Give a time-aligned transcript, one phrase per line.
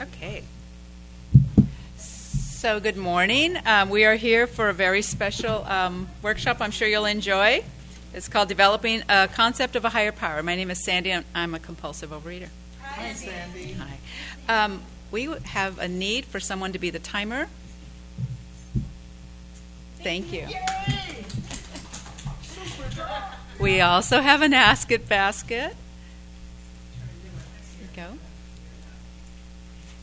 [0.00, 0.42] Okay.
[1.98, 3.58] So, good morning.
[3.66, 7.62] Um, we are here for a very special um, workshop I'm sure you'll enjoy.
[8.14, 10.42] It's called Developing a Concept of a Higher Power.
[10.42, 12.48] My name is Sandy, and I'm a compulsive overeater.
[12.82, 13.74] Hi, Sandy.
[13.74, 13.98] Hi.
[14.48, 17.48] Um, we have a need for someone to be the timer.
[20.02, 20.48] Thank you.
[23.58, 25.76] We also have an Ask It basket.
[27.94, 28.18] There you go.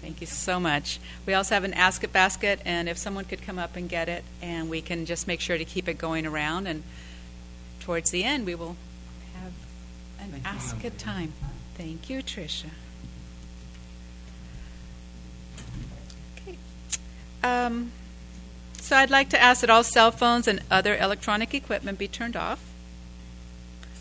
[0.08, 1.02] Thank you so much.
[1.26, 4.08] We also have an Ask It basket, and if someone could come up and get
[4.08, 6.66] it, and we can just make sure to keep it going around.
[6.66, 6.84] And
[7.82, 8.78] towards the end, we will
[9.36, 9.52] have
[10.22, 11.34] an Ask It time.
[11.76, 12.70] Thank you, Tricia.
[16.38, 16.58] Okay.
[17.44, 17.92] Um,
[18.80, 22.38] so I'd like to ask that all cell phones and other electronic equipment be turned
[22.38, 22.67] off.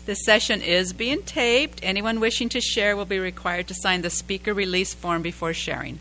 [0.07, 1.81] This session is being taped.
[1.83, 5.99] Anyone wishing to share will be required to sign the speaker release form before sharing.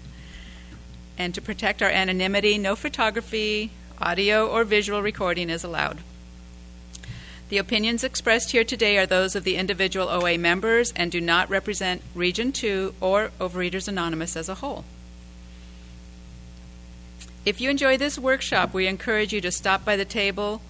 [1.19, 5.99] And to protect our anonymity, no photography, audio, or visual recording is allowed.
[7.49, 11.51] The opinions expressed here today are those of the individual OA members and do not
[11.51, 14.85] represent Region 2 or Overeaters Anonymous as a whole.
[17.45, 20.63] If you enjoy this workshop, we encourage you to stop by the table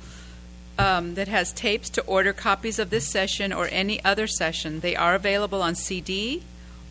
[0.78, 4.80] um, that has tapes to order copies of this session or any other session.
[4.80, 6.42] They are available on CD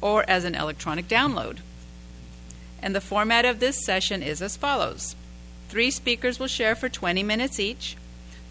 [0.02, 1.60] or as an electronic download.
[2.82, 5.16] And the format of this session is as follows
[5.70, 7.98] Three speakers will share for 20 minutes each,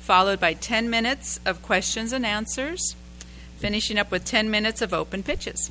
[0.01, 2.97] followed by 10 minutes of questions and answers,
[3.57, 5.71] finishing up with 10 minutes of open pitches.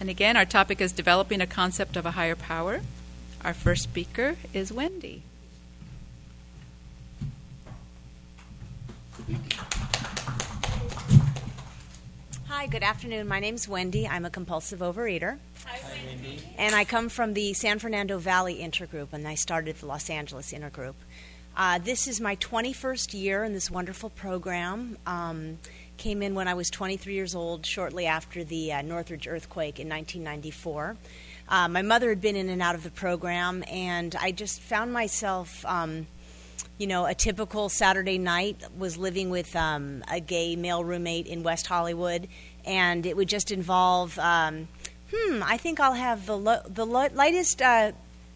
[0.00, 2.80] And again, our topic is developing a concept of a higher power.
[3.44, 5.22] Our first speaker is Wendy.
[12.48, 13.26] Hi, good afternoon.
[13.26, 14.06] My name's Wendy.
[14.06, 15.38] I'm a compulsive overeater.
[15.66, 16.40] Hi, Wendy.
[16.56, 20.52] And I come from the San Fernando Valley Intergroup, and I started the Los Angeles
[20.52, 20.94] Intergroup.
[21.56, 24.96] Uh, this is my 21st year in this wonderful program.
[25.06, 25.58] Um,
[25.96, 29.88] came in when I was 23 years old, shortly after the uh, Northridge earthquake in
[29.88, 30.96] 1994.
[31.48, 34.92] Uh, my mother had been in and out of the program, and I just found
[34.92, 35.66] myself.
[35.66, 36.06] Um,
[36.78, 41.42] you know, a typical Saturday night was living with um, a gay male roommate in
[41.42, 42.28] West Hollywood,
[42.64, 44.68] and it would just involve, um,
[45.14, 47.92] hmm, I think I'll have the lo- the lo- lightest uh,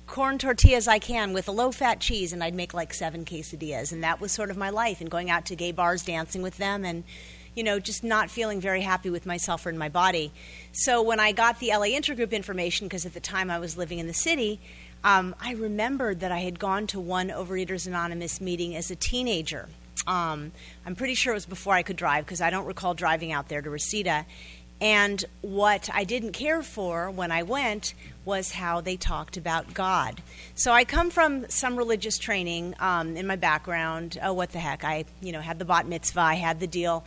[0.06, 3.92] corn tortillas I can with a low fat cheese, and I'd make like seven quesadillas,
[3.92, 6.56] and that was sort of my life, and going out to gay bars, dancing with
[6.56, 7.04] them, and
[7.54, 10.32] you know, just not feeling very happy with myself or in my body.
[10.72, 13.98] So when I got the LA Intergroup information, because at the time I was living
[13.98, 14.60] in the city,
[15.04, 19.68] um, I remembered that I had gone to one Overeaters Anonymous meeting as a teenager.
[20.06, 20.52] Um,
[20.84, 23.48] I'm pretty sure it was before I could drive because I don't recall driving out
[23.48, 24.26] there to Reseda.
[24.80, 27.92] And what I didn't care for when I went
[28.24, 30.22] was how they talked about God.
[30.54, 34.18] So I come from some religious training um, in my background.
[34.22, 34.84] Oh, what the heck!
[34.84, 37.04] I, you know, had the bat mitzvah, I had the deal,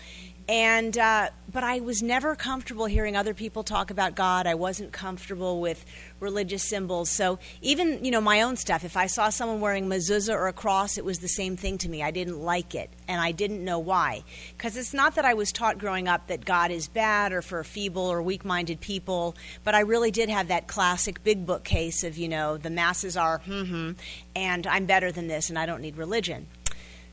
[0.48, 4.48] and uh, but I was never comfortable hearing other people talk about God.
[4.48, 5.86] I wasn't comfortable with
[6.20, 7.10] religious symbols.
[7.10, 8.84] So even you know my own stuff.
[8.84, 11.90] If I saw someone wearing mezuzah or a cross, it was the same thing to
[11.90, 12.04] me.
[12.04, 14.24] I didn't like it, and I didn't know why.
[14.58, 17.64] Because it's not that I was taught growing up that God is bad or for
[17.64, 22.18] feeble or weak-minded people, but I really did have that classic big book case of
[22.18, 23.92] you know the masses are hmm
[24.36, 26.48] and I'm better than this, and I don't need religion.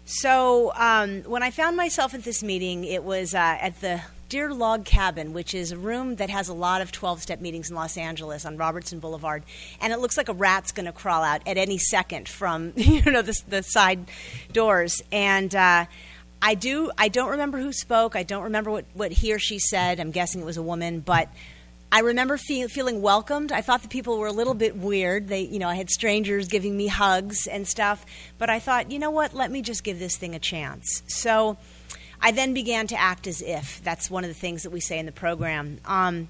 [0.04, 4.54] So um, when I found myself at this meeting, it was uh, at the Deer
[4.54, 7.74] Log Cabin, which is a room that has a lot of 12 step meetings in
[7.74, 9.42] Los Angeles on Robertson Boulevard.
[9.80, 13.10] And it looks like a rat's going to crawl out at any second from you
[13.10, 14.08] know the, the side
[14.52, 15.02] doors.
[15.10, 15.86] And uh,
[16.40, 18.14] I do I don't remember who spoke.
[18.14, 19.98] I don't remember what, what he or she said.
[19.98, 21.28] I'm guessing it was a woman, but
[21.92, 23.50] I remember feel, feeling welcomed.
[23.50, 25.28] I thought the people were a little bit weird.
[25.28, 28.06] They, you know, I had strangers giving me hugs and stuff.
[28.38, 29.34] But I thought, you know what?
[29.34, 31.02] Let me just give this thing a chance.
[31.08, 31.56] So
[32.22, 33.82] I then began to act as if.
[33.82, 35.80] That's one of the things that we say in the program.
[35.84, 36.28] Um,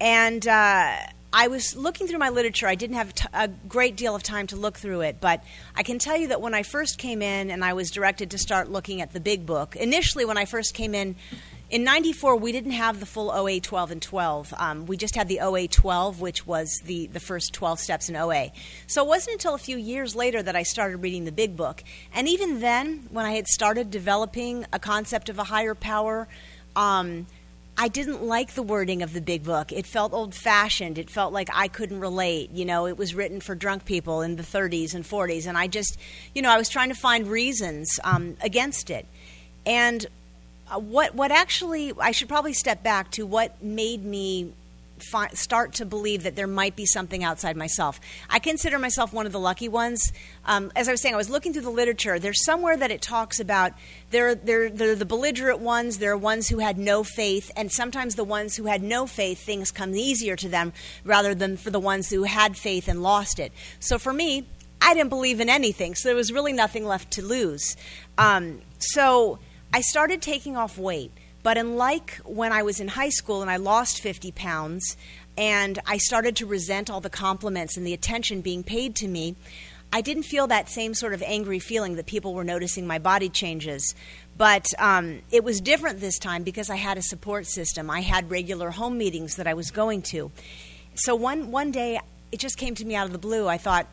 [0.00, 0.96] and uh,
[1.32, 2.68] I was looking through my literature.
[2.68, 5.42] I didn't have t- a great deal of time to look through it, but
[5.74, 8.38] I can tell you that when I first came in and I was directed to
[8.38, 11.16] start looking at the big book, initially when I first came in,
[11.74, 15.26] in 94 we didn't have the full oa 12 and 12 um, we just had
[15.26, 18.52] the oa 12 which was the, the first 12 steps in oa
[18.86, 21.82] so it wasn't until a few years later that i started reading the big book
[22.14, 26.28] and even then when i had started developing a concept of a higher power
[26.76, 27.26] um,
[27.76, 29.72] I didn't like the wording of the big book.
[29.72, 30.96] It felt old fashioned.
[30.96, 32.52] It felt like I couldn't relate.
[32.52, 35.48] You know, it was written for drunk people in the 30s and 40s.
[35.48, 35.98] And I just,
[36.36, 39.06] you know, I was trying to find reasons um, against it.
[39.66, 40.06] And
[40.70, 44.52] uh, what what actually I should probably step back to what made me
[44.98, 48.00] fi- start to believe that there might be something outside myself.
[48.30, 50.12] I consider myself one of the lucky ones.
[50.44, 52.18] Um, as I was saying, I was looking through the literature.
[52.18, 53.72] There's somewhere that it talks about
[54.10, 58.14] there, there, there the belligerent ones, there are ones who had no faith, and sometimes
[58.14, 60.72] the ones who had no faith, things come easier to them
[61.04, 63.52] rather than for the ones who had faith and lost it.
[63.80, 64.46] So for me,
[64.80, 67.76] I didn't believe in anything, so there was really nothing left to lose.
[68.18, 69.38] Um, so
[69.74, 71.10] I started taking off weight.
[71.42, 74.96] But unlike when I was in high school and I lost 50 pounds
[75.36, 79.34] and I started to resent all the compliments and the attention being paid to me,
[79.92, 83.28] I didn't feel that same sort of angry feeling that people were noticing my body
[83.28, 83.96] changes.
[84.36, 87.90] But um, it was different this time because I had a support system.
[87.90, 90.30] I had regular home meetings that I was going to.
[90.94, 91.98] So one, one day,
[92.30, 93.48] it just came to me out of the blue.
[93.48, 93.88] I thought,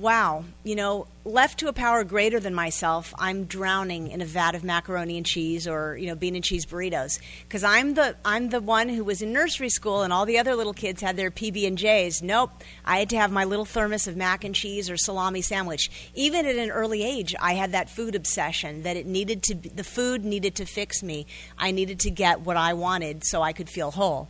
[0.00, 4.54] wow, you know, left to a power greater than myself, I'm drowning in a vat
[4.54, 8.48] of macaroni and cheese or, you know, bean and cheese burritos because I'm the I'm
[8.48, 11.30] the one who was in nursery school and all the other little kids had their
[11.30, 12.22] PB and J's.
[12.22, 12.50] Nope,
[12.84, 15.90] I had to have my little thermos of mac and cheese or salami sandwich.
[16.14, 19.84] Even at an early age, I had that food obsession that it needed to the
[19.84, 21.26] food needed to fix me.
[21.58, 24.28] I needed to get what I wanted so I could feel whole.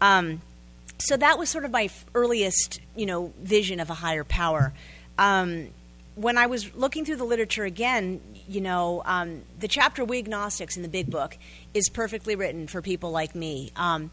[0.00, 0.40] Um,
[0.98, 4.72] so that was sort of my earliest, you know, vision of a higher power
[5.18, 5.68] um,
[6.16, 10.76] when I was looking through the literature again, you know, um, the chapter We Agnostics
[10.76, 11.36] in the Big Book
[11.72, 13.72] is perfectly written for people like me.
[13.76, 14.10] Um,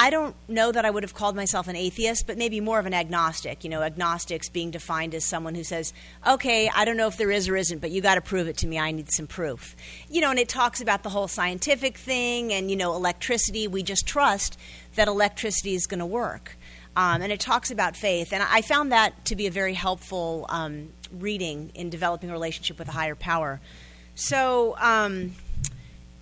[0.00, 2.86] I don't know that I would have called myself an atheist, but maybe more of
[2.86, 3.64] an agnostic.
[3.64, 5.92] You know, agnostics being defined as someone who says,
[6.24, 8.58] okay, I don't know if there is or isn't, but you got to prove it
[8.58, 8.78] to me.
[8.78, 9.74] I need some proof.
[10.08, 13.66] You know, and it talks about the whole scientific thing and, you know, electricity.
[13.66, 14.56] We just trust
[14.94, 16.56] that electricity is going to work.
[16.96, 18.32] Um, and it talks about faith.
[18.32, 22.78] And I found that to be a very helpful um, reading in developing a relationship
[22.78, 23.60] with a higher power.
[24.14, 25.34] So um,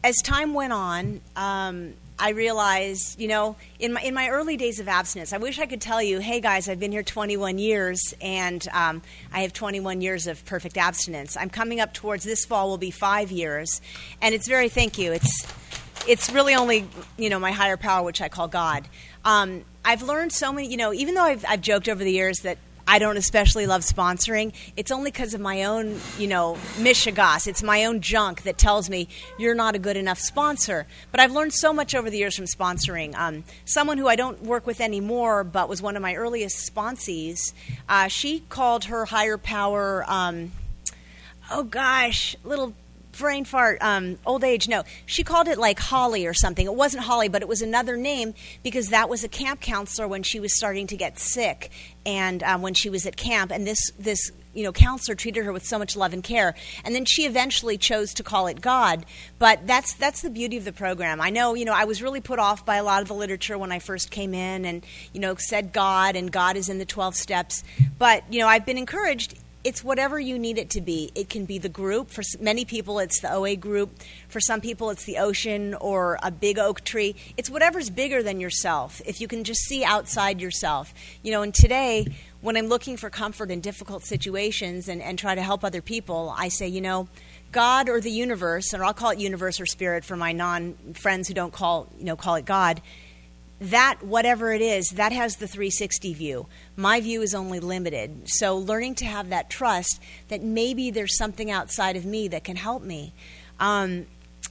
[0.05, 4.81] as time went on, um, I realized, you know, in my in my early days
[4.81, 8.15] of abstinence, I wish I could tell you, hey guys, I've been here 21 years,
[8.23, 9.03] and um,
[9.33, 11.37] I have 21 years of perfect abstinence.
[11.37, 13.83] I'm coming up towards this fall will be five years,
[14.23, 15.13] and it's very thank you.
[15.13, 15.47] It's
[16.09, 16.89] it's really only
[17.19, 18.89] you know my higher power, which I call God.
[19.25, 22.41] Um, I've learned so many, you know, even though I've, I've joked over the years
[22.41, 24.53] that I don't especially love sponsoring.
[24.77, 27.47] It's only because of my own, you know, mishigas.
[27.47, 30.89] It's my own junk that tells me you're not a good enough sponsor.
[31.13, 33.15] But I've learned so much over the years from sponsoring.
[33.15, 37.53] Um, someone who I don't work with anymore, but was one of my earliest sponsees,
[37.89, 40.05] uh, she called her higher power.
[40.09, 40.51] Um,
[41.51, 42.75] oh gosh, little
[43.19, 44.69] brain fart, um, old age.
[44.69, 46.67] No, she called it like Holly or something.
[46.67, 50.23] It wasn't Holly, but it was another name because that was a camp counselor when
[50.23, 51.71] she was starting to get sick
[52.05, 53.51] and um, when she was at camp.
[53.51, 56.55] And this this you know counselor treated her with so much love and care.
[56.85, 59.05] And then she eventually chose to call it God.
[59.39, 61.21] But that's that's the beauty of the program.
[61.21, 63.59] I know you know I was really put off by a lot of the literature
[63.59, 66.87] when I first came in, and you know said God and God is in the
[66.87, 67.63] twelve steps.
[67.99, 69.35] But you know I've been encouraged
[69.67, 71.11] it's whatever you need it to be.
[71.17, 72.11] It can be the group.
[72.13, 73.99] For many people, it's the OA group.
[74.29, 77.17] For some people, it's the ocean or a big oak tree.
[77.37, 79.03] It's whatever's bigger than yourself.
[79.05, 80.95] If you can just see outside yourself.
[81.25, 82.07] You know, and today,
[82.43, 86.33] when I'm looking for comfort in difficult situations and, and try to help other people,
[86.39, 87.09] I say, you know,
[87.51, 91.27] God or the universe, and I'll call it universe or spirit for my non friends
[91.27, 92.81] who don't call, you know, call it God
[93.61, 98.57] that whatever it is that has the 360 view my view is only limited so
[98.57, 102.83] learning to have that trust that maybe there's something outside of me that can help
[102.83, 103.13] me
[103.59, 104.07] um,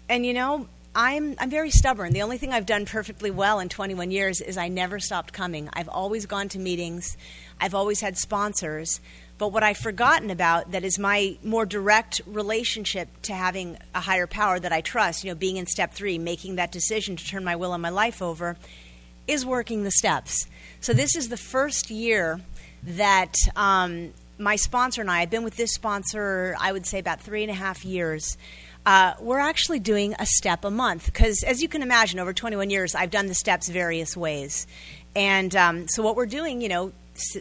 [0.10, 2.14] and you know I'm, I'm very stubborn.
[2.14, 5.70] The only thing I've done perfectly well in 21 years is I never stopped coming.
[5.74, 7.18] I've always gone to meetings.
[7.60, 9.02] I've always had sponsors.
[9.38, 14.28] But what I've forgotten about that is my more direct relationship to having a higher
[14.28, 17.44] power that I trust, you know, being in step three, making that decision to turn
[17.44, 18.56] my will and my life over,
[19.28, 20.48] is working the steps.
[20.82, 22.40] So this is the first year
[22.84, 27.22] that um, my sponsor and I, I've been with this sponsor, I would say about
[27.22, 28.38] three and a half years.
[28.86, 32.70] Uh, we're actually doing a step a month because, as you can imagine, over 21
[32.70, 34.68] years, I've done the steps various ways.
[35.16, 36.92] And um, so, what we're doing, you know,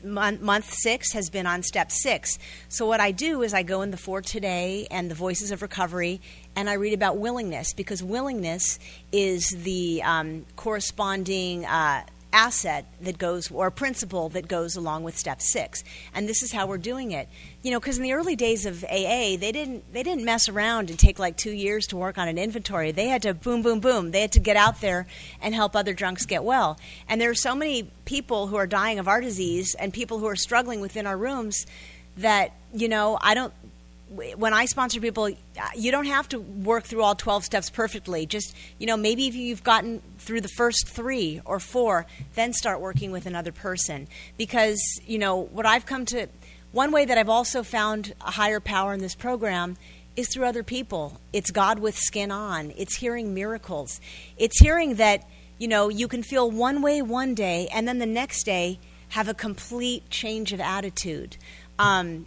[0.04, 2.38] month six has been on step six.
[2.70, 5.60] So, what I do is I go in the For Today and the Voices of
[5.60, 6.22] Recovery,
[6.56, 8.78] and I read about willingness because willingness
[9.12, 15.40] is the um, corresponding uh, asset that goes or principle that goes along with step
[15.40, 15.84] six.
[16.12, 17.28] And this is how we're doing it.
[17.62, 20.90] You know because in the early days of aa they didn't they didn't mess around
[20.90, 22.90] and take like two years to work on an inventory.
[22.90, 24.10] They had to boom boom boom.
[24.10, 25.06] They had to get out there
[25.40, 26.76] and help other drunks get well.
[27.08, 30.26] And there are so many people who are dying of our disease and people who
[30.26, 31.66] are struggling within our rooms
[32.16, 33.52] that you know i don't
[34.14, 35.28] when I sponsor people,
[35.76, 38.26] you don't have to work through all 12 steps perfectly.
[38.26, 42.80] Just, you know, maybe if you've gotten through the first three or four, then start
[42.80, 44.06] working with another person.
[44.36, 46.28] Because, you know, what I've come to,
[46.72, 49.76] one way that I've also found a higher power in this program
[50.16, 51.20] is through other people.
[51.32, 54.00] It's God with skin on, it's hearing miracles,
[54.36, 55.26] it's hearing that,
[55.58, 58.78] you know, you can feel one way one day and then the next day
[59.08, 61.36] have a complete change of attitude.
[61.78, 62.26] Um,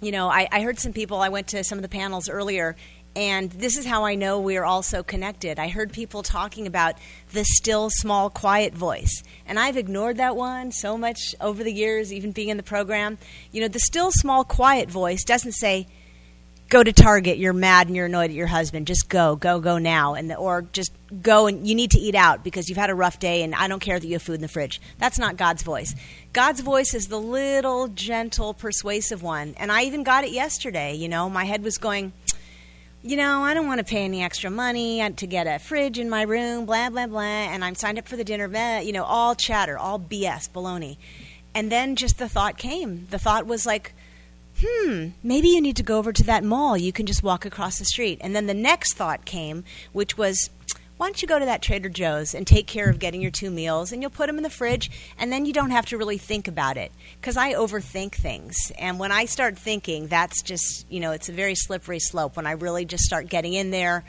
[0.00, 2.76] you know, I, I heard some people, I went to some of the panels earlier,
[3.16, 5.58] and this is how I know we are all so connected.
[5.58, 6.94] I heard people talking about
[7.32, 9.24] the still, small, quiet voice.
[9.46, 13.18] And I've ignored that one so much over the years, even being in the program.
[13.50, 15.88] You know, the still, small, quiet voice doesn't say,
[16.68, 18.86] go to Target, you're mad and you're annoyed at your husband.
[18.86, 20.14] Just go, go, go now.
[20.14, 23.18] And or just go and you need to eat out because you've had a rough
[23.18, 24.80] day and I don't care that you have food in the fridge.
[24.98, 25.94] That's not God's voice.
[26.32, 29.54] God's voice is the little, gentle, persuasive one.
[29.56, 30.94] And I even got it yesterday.
[30.94, 32.12] You know, my head was going,
[33.02, 36.10] you know, I don't want to pay any extra money to get a fridge in
[36.10, 37.22] my room, blah, blah, blah.
[37.22, 40.98] And I'm signed up for the dinner, blah, you know, all chatter, all BS, baloney.
[41.54, 43.06] And then just the thought came.
[43.10, 43.94] The thought was like,
[44.60, 46.76] hmm, maybe you need to go over to that mall.
[46.76, 48.18] You can just walk across the street.
[48.20, 50.50] And then the next thought came, which was,
[50.96, 53.50] why don't you go to that Trader Joe's and take care of getting your two
[53.50, 56.18] meals and you'll put them in the fridge and then you don't have to really
[56.18, 56.90] think about it.
[57.20, 58.72] Because I overthink things.
[58.78, 62.36] And when I start thinking that's just you know it's a very slippery slope.
[62.36, 64.04] When I really just start getting in there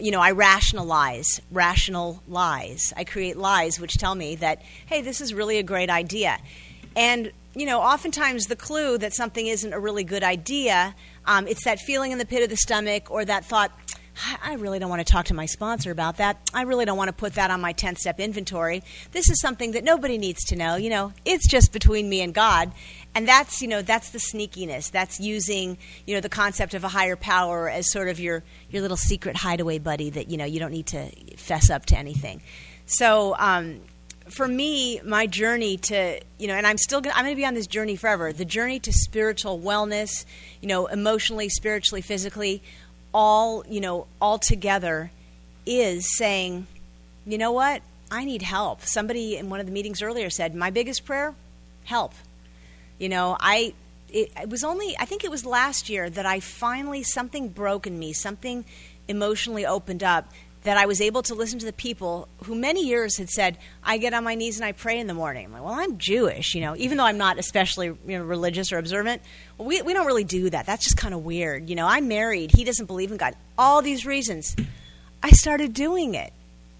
[0.00, 5.20] you know I rationalize rational lies I create lies which tell me that hey this
[5.20, 6.38] is really a great idea.
[6.96, 10.94] And you know oftentimes the clue that something isn't a really good idea
[11.26, 13.72] um, it's that feeling in the pit of the stomach or that thought
[14.42, 16.38] I really don't want to talk to my sponsor about that.
[16.52, 18.82] I really don't want to put that on my 10 step inventory.
[19.12, 20.76] This is something that nobody needs to know.
[20.76, 22.72] You know, it's just between me and God.
[23.14, 24.90] And that's, you know, that's the sneakiness.
[24.90, 28.82] That's using, you know, the concept of a higher power as sort of your, your
[28.82, 32.42] little secret hideaway buddy that, you know, you don't need to fess up to anything.
[32.86, 33.80] So, um,
[34.30, 37.46] for me, my journey to, you know, and I'm still gonna, I'm going to be
[37.46, 38.32] on this journey forever.
[38.32, 40.24] The journey to spiritual wellness,
[40.60, 42.62] you know, emotionally, spiritually, physically,
[43.12, 45.10] all, you know, all together
[45.66, 46.66] is saying,
[47.26, 47.82] you know what?
[48.10, 48.82] I need help.
[48.82, 51.34] Somebody in one of the meetings earlier said, my biggest prayer,
[51.84, 52.14] help.
[52.98, 53.74] You know, I
[54.12, 57.86] it, it, was only I think it was last year that I finally something broke
[57.86, 58.64] in me, something
[59.08, 60.30] emotionally opened up
[60.62, 63.98] that I was able to listen to the people who many years had said, I
[63.98, 65.46] get on my knees and I pray in the morning.
[65.46, 68.70] I'm like, well, I'm Jewish, you know, even though I'm not especially you know, religious
[68.70, 69.22] or observant.
[69.56, 70.66] Well, we, we don't really do that.
[70.66, 71.70] That's just kind of weird.
[71.70, 72.50] You know, I'm married.
[72.54, 73.34] He doesn't believe in God.
[73.56, 74.54] All these reasons.
[75.22, 76.32] I started doing it.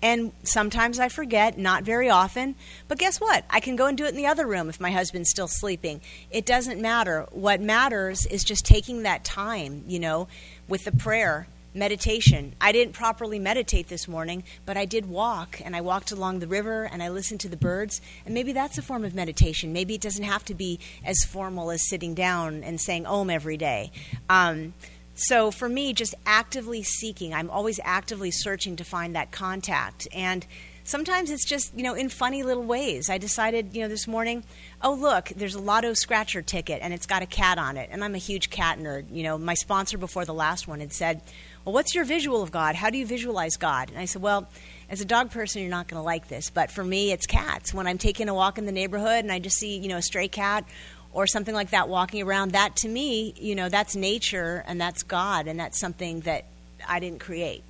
[0.02, 2.54] And sometimes I forget, not very often.
[2.88, 3.44] But guess what?
[3.50, 6.00] I can go and do it in the other room if my husband's still sleeping.
[6.30, 7.26] It doesn't matter.
[7.32, 10.28] What matters is just taking that time, you know,
[10.68, 12.54] with the prayer meditation.
[12.60, 16.46] I didn't properly meditate this morning, but I did walk, and I walked along the
[16.46, 18.00] river and I listened to the birds.
[18.24, 19.72] And maybe that's a form of meditation.
[19.72, 23.56] Maybe it doesn't have to be as formal as sitting down and saying Om every
[23.56, 23.92] day.
[24.28, 24.74] Um,
[25.14, 30.08] so for me, just actively seeking, I'm always actively searching to find that contact.
[30.14, 30.46] And
[30.84, 33.10] sometimes it's just, you know, in funny little ways.
[33.10, 34.44] I decided, you know, this morning,
[34.80, 37.90] oh, look, there's a lotto scratcher ticket and it's got a cat on it.
[37.92, 39.14] And I'm a huge cat nerd.
[39.14, 41.20] You know, my sponsor before the last one had said,
[41.64, 42.74] well, what's your visual of God?
[42.74, 43.90] How do you visualize God?
[43.90, 44.48] And I said, well,
[44.88, 47.74] as a dog person, you're not going to like this, but for me, it's cats.
[47.74, 50.02] When I'm taking a walk in the neighborhood and I just see, you know, a
[50.02, 50.64] stray cat
[51.12, 55.02] or something like that walking around, that to me, you know, that's nature and that's
[55.02, 56.46] God, and that's something that
[56.88, 57.62] I didn't create.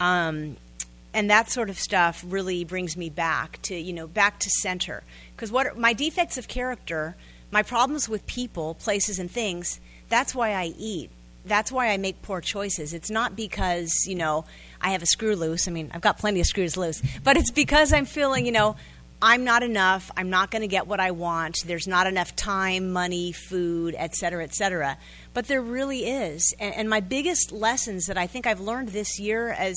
[0.00, 0.56] Um,
[1.14, 5.02] and that sort of stuff really brings me back to, you know, back to center.
[5.34, 7.16] Because what my defects of character,
[7.50, 11.10] my problems with people, places, and things, that's why I eat
[11.44, 12.92] that's why I make poor choices.
[12.92, 14.44] It's not because, you know,
[14.80, 15.68] I have a screw loose.
[15.68, 18.76] I mean, I've got plenty of screws loose, but it's because I'm feeling, you know,
[19.22, 20.10] I'm not enough.
[20.18, 21.56] I'm not going to get what I want.
[21.64, 24.98] There's not enough time, money, food, et cetera, et cetera.
[25.32, 26.54] But there really is.
[26.60, 29.76] And, and, my biggest lessons that I think I've learned this year as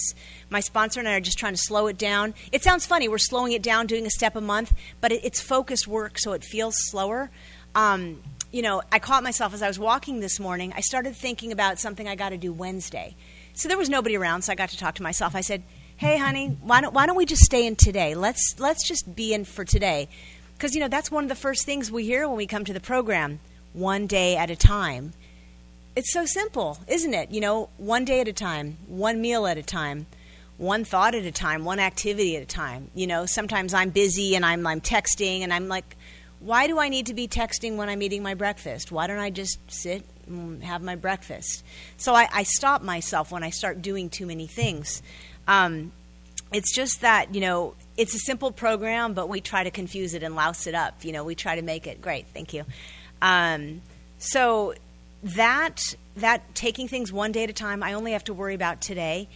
[0.50, 2.34] my sponsor and I are just trying to slow it down.
[2.52, 3.08] It sounds funny.
[3.08, 6.34] We're slowing it down, doing a step a month, but it, it's focused work, so
[6.34, 7.32] it feels slower.
[7.74, 10.74] Um, you know, I caught myself as I was walking this morning.
[10.76, 13.16] I started thinking about something I got to do Wednesday.
[13.54, 15.36] So there was nobody around, so I got to talk to myself.
[15.36, 15.64] I said,
[15.98, 18.16] "Hey, honey, why don't why don't we just stay in today?
[18.16, 20.08] Let's let's just be in for today."
[20.54, 22.74] Because you know that's one of the first things we hear when we come to
[22.74, 23.40] the program.
[23.74, 25.14] One day at a time.
[25.96, 27.32] It's so simple, isn't it?
[27.32, 30.06] You know, one day at a time, one meal at a time,
[30.58, 32.92] one thought at a time, one activity at a time.
[32.94, 35.98] You know, sometimes I'm busy and I'm I'm texting and I'm like,
[36.40, 38.92] why do I need to be texting when I'm eating my breakfast?
[38.92, 41.64] Why don't I just sit and have my breakfast?
[41.98, 45.02] So I, I stop myself when I start doing too many things.
[45.48, 45.92] Um,
[46.52, 50.24] it's just that, you know, it's a simple program, but we try to confuse it
[50.24, 51.04] and louse it up.
[51.04, 52.28] You know, we try to make it great.
[52.34, 52.66] Thank you.
[53.22, 53.82] Um,
[54.20, 54.76] so
[55.24, 55.82] that
[56.18, 59.28] that taking things one day at a time, I only have to worry about today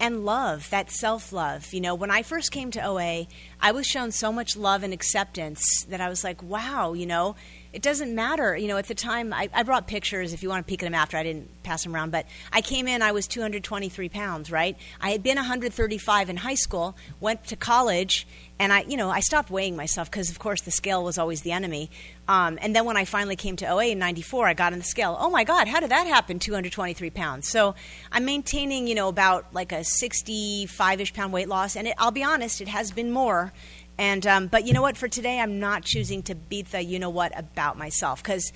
[0.00, 1.72] and love, that self love.
[1.72, 3.26] You know, when I first came to OA,
[3.60, 7.36] I was shown so much love and acceptance that I was like, wow, you know,
[7.72, 8.56] it doesn't matter.
[8.56, 10.86] You know, at the time, I, I brought pictures if you want to peek at
[10.86, 11.16] them after.
[11.16, 14.76] I didn't pass them around, but I came in, I was 223 pounds, right?
[15.00, 18.26] I had been 135 in high school, went to college,
[18.58, 21.42] and I, you know, I stopped weighing myself because, of course, the scale was always
[21.42, 21.90] the enemy.
[22.28, 24.84] Um, and then when I finally came to OA in '94, I got on the
[24.84, 25.16] scale.
[25.18, 26.38] Oh my God, how did that happen?
[26.38, 27.48] 223 pounds.
[27.48, 27.74] So
[28.12, 32.22] I'm maintaining, you know, about like a 65-ish pound weight loss, and it, I'll be
[32.22, 33.52] honest, it has been more.
[33.98, 34.96] And um, but you know what?
[34.96, 38.52] For today, I'm not choosing to beat the you know what about myself because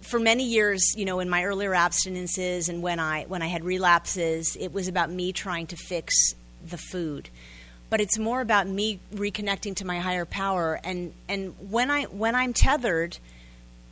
[0.00, 3.64] for many years, you know, in my earlier abstinences and when I when I had
[3.64, 7.28] relapses, it was about me trying to fix the food.
[7.90, 12.34] But it's more about me reconnecting to my higher power and and when I when
[12.34, 13.18] I'm tethered,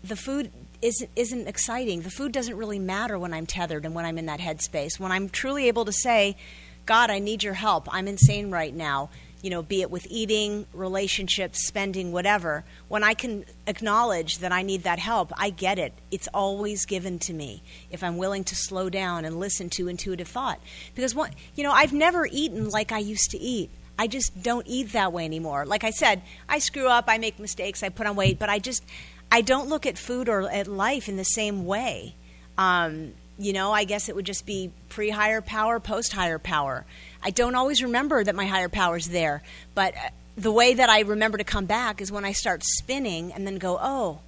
[0.04, 0.50] the food
[0.82, 2.02] isn't isn't exciting.
[2.02, 5.00] The food doesn't really matter when I'm tethered and when I'm in that headspace.
[5.00, 6.36] When I'm truly able to say,
[6.84, 7.88] God, I need your help.
[7.90, 9.10] I'm insane right now
[9.46, 14.62] you know, be it with eating, relationships, spending, whatever, when I can acknowledge that I
[14.62, 15.92] need that help, I get it.
[16.10, 20.26] It's always given to me if I'm willing to slow down and listen to intuitive
[20.26, 20.58] thought.
[20.96, 23.70] Because, what, you know, I've never eaten like I used to eat.
[23.98, 25.64] I just don't eat that way anymore.
[25.64, 28.58] Like I said, I screw up, I make mistakes, I put on weight, but I
[28.58, 28.84] just,
[29.32, 32.14] I don't look at food or at life in the same way.
[32.58, 36.84] Um, you know, I guess it would just be pre higher power, post higher power.
[37.22, 39.42] I don't always remember that my higher power's there,
[39.74, 43.32] but uh, the way that I remember to come back is when I start spinning
[43.32, 44.20] and then go, oh,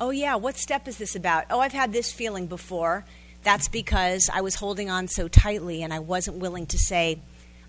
[0.00, 1.44] oh yeah, what step is this about?
[1.50, 3.04] Oh, I've had this feeling before.
[3.42, 7.20] That's because I was holding on so tightly and I wasn't willing to say,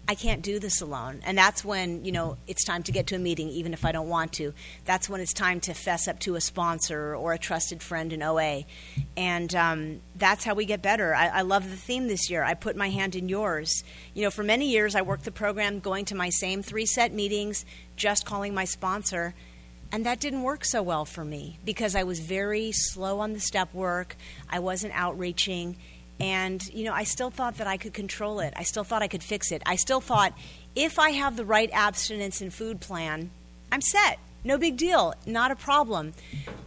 [0.08, 1.22] I can't do this alone.
[1.26, 3.92] And that's when, you know, it's time to get to a meeting, even if I
[3.92, 4.54] don't want to.
[4.84, 8.22] That's when it's time to fess up to a sponsor or a trusted friend in
[8.22, 8.66] OA.
[9.16, 11.16] And um, that's how we get better.
[11.16, 12.44] I, I love the theme this year.
[12.44, 13.84] I put my hand in yours.
[14.14, 17.14] You know, for many years, I worked the program going to my same three set
[17.14, 17.64] meetings,
[17.96, 19.34] just calling my sponsor.
[19.94, 23.40] And that didn't work so well for me because I was very slow on the
[23.40, 24.16] step work.
[24.50, 25.78] I wasn't outreaching
[26.22, 28.54] and, you know, I still thought that I could control it.
[28.56, 29.64] I still thought I could fix it.
[29.66, 30.34] I still thought
[30.76, 33.32] if I have the right abstinence and food plan,
[33.72, 34.20] I'm set.
[34.44, 36.14] No big deal, not a problem.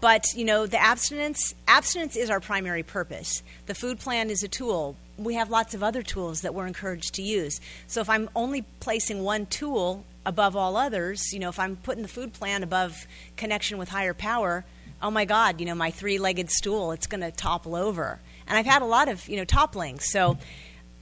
[0.01, 3.45] But, you know, the abstinence abstinence is our primary purpose.
[3.67, 4.97] The food plan is a tool.
[5.19, 7.61] We have lots of other tools that we're encouraged to use.
[7.87, 12.03] So if I'm only placing one tool above all others, you know, if I'm putting
[12.03, 14.65] the food plan above connection with higher power,
[15.01, 18.19] oh my God, you know, my three legged stool, it's going to topple over.
[18.47, 20.11] And I've had a lot of, you know, topplings.
[20.11, 20.39] So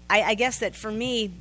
[0.09, 1.33] I, I guess that for me,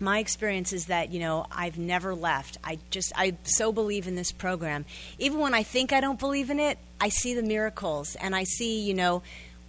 [0.00, 2.58] my experience is that you know I've never left.
[2.62, 4.84] I just I so believe in this program.
[5.18, 8.44] Even when I think I don't believe in it, I see the miracles and I
[8.44, 9.22] see you know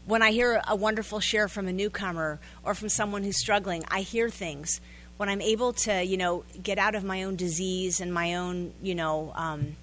[0.05, 4.01] when I hear a wonderful share from a newcomer or from someone who's struggling, I
[4.01, 4.79] hear things.
[5.17, 8.73] When I'm able to you know get out of my own disease and my own
[8.81, 9.75] you know um,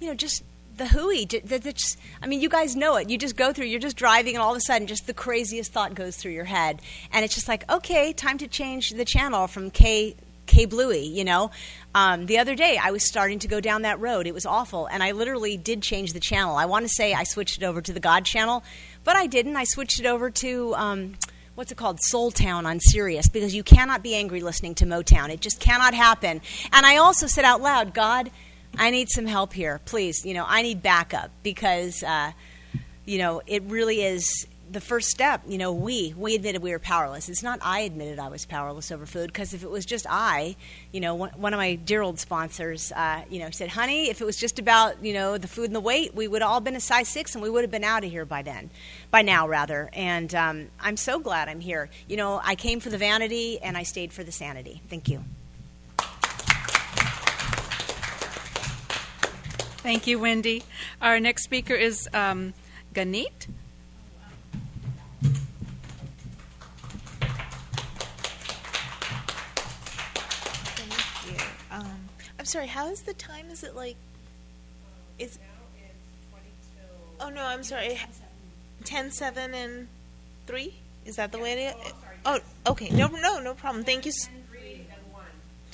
[0.00, 0.42] you know just
[0.78, 1.26] the hooey.
[1.26, 3.10] Just, I mean, you guys know it.
[3.10, 5.72] You just go through, you're just driving, and all of a sudden, just the craziest
[5.72, 6.80] thought goes through your head.
[7.12, 10.16] And it's just like, okay, time to change the channel from K.
[10.46, 11.50] K Bluey, you know.
[11.94, 14.26] Um, the other day, I was starting to go down that road.
[14.26, 16.56] It was awful, and I literally did change the channel.
[16.56, 18.64] I want to say I switched it over to the God channel,
[19.04, 19.56] but I didn't.
[19.56, 21.14] I switched it over to um,
[21.54, 25.28] what's it called, Soul Town on Sirius, because you cannot be angry listening to Motown.
[25.28, 26.40] It just cannot happen.
[26.72, 28.30] And I also said out loud, God,
[28.76, 30.24] I need some help here, please.
[30.24, 32.32] You know, I need backup because, uh,
[33.06, 35.42] you know, it really is the first step.
[35.46, 37.28] You know, we we admitted we were powerless.
[37.28, 40.56] It's not I admitted I was powerless over food because if it was just I,
[40.92, 44.20] you know, one, one of my dear old sponsors, uh, you know, said, "Honey, if
[44.20, 46.76] it was just about you know the food and the weight, we would all been
[46.76, 48.70] a size six and we would have been out of here by then,
[49.10, 51.88] by now rather." And um, I'm so glad I'm here.
[52.06, 54.82] You know, I came for the vanity and I stayed for the sanity.
[54.88, 55.24] Thank you.
[59.78, 60.62] Thank you, Wendy.
[61.00, 62.52] Our next speaker is um,
[62.94, 63.46] Ganit.
[70.74, 71.44] Thank you.
[71.70, 72.66] Um, I'm sorry.
[72.66, 73.50] How is the time?
[73.50, 73.96] Is it like?
[75.18, 75.38] Is
[77.20, 77.98] Oh no, I'm sorry.
[78.84, 79.88] 10, 7, and
[80.46, 80.72] 3?
[81.04, 81.92] Is that the way it is?
[82.24, 82.90] Oh, okay.
[82.90, 83.84] No, no, no problem.
[83.84, 84.12] Thank you.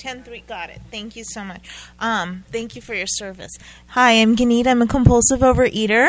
[0.05, 0.43] 10, 10 3.
[0.47, 0.81] Got it.
[0.91, 1.67] Thank you so much.
[1.99, 3.51] Um, thank you for your service.
[3.87, 4.67] Hi, I'm Ganita.
[4.67, 6.07] I'm a compulsive overeater.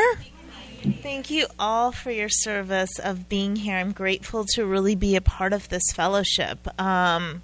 [1.02, 3.76] Thank you all for your service of being here.
[3.76, 6.68] I'm grateful to really be a part of this fellowship.
[6.78, 7.42] Um,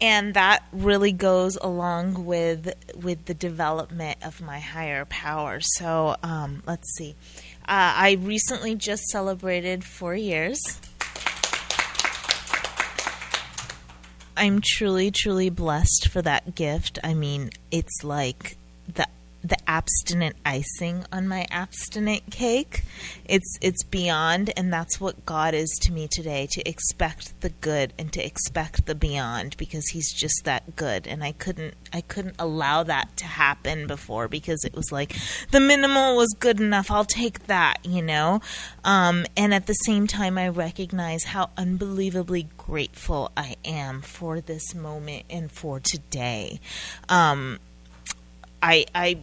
[0.00, 5.58] and that really goes along with with the development of my higher power.
[5.60, 7.16] So um, let's see.
[7.62, 10.60] Uh, I recently just celebrated four years.
[14.36, 16.98] I'm truly, truly blessed for that gift.
[17.04, 18.56] I mean, it's like
[18.92, 19.06] the
[19.42, 22.82] the abstinent icing on my abstinent cake.
[23.24, 27.92] It's it's beyond and that's what God is to me today to expect the good
[27.98, 32.36] and to expect the beyond because he's just that good and I couldn't I couldn't
[32.38, 35.16] allow that to happen before because it was like
[35.50, 36.90] the minimal was good enough.
[36.90, 38.40] I'll take that, you know.
[38.84, 44.74] Um, and at the same time I recognize how unbelievably grateful I am for this
[44.74, 46.60] moment and for today.
[47.08, 47.58] Um,
[48.62, 49.18] I, I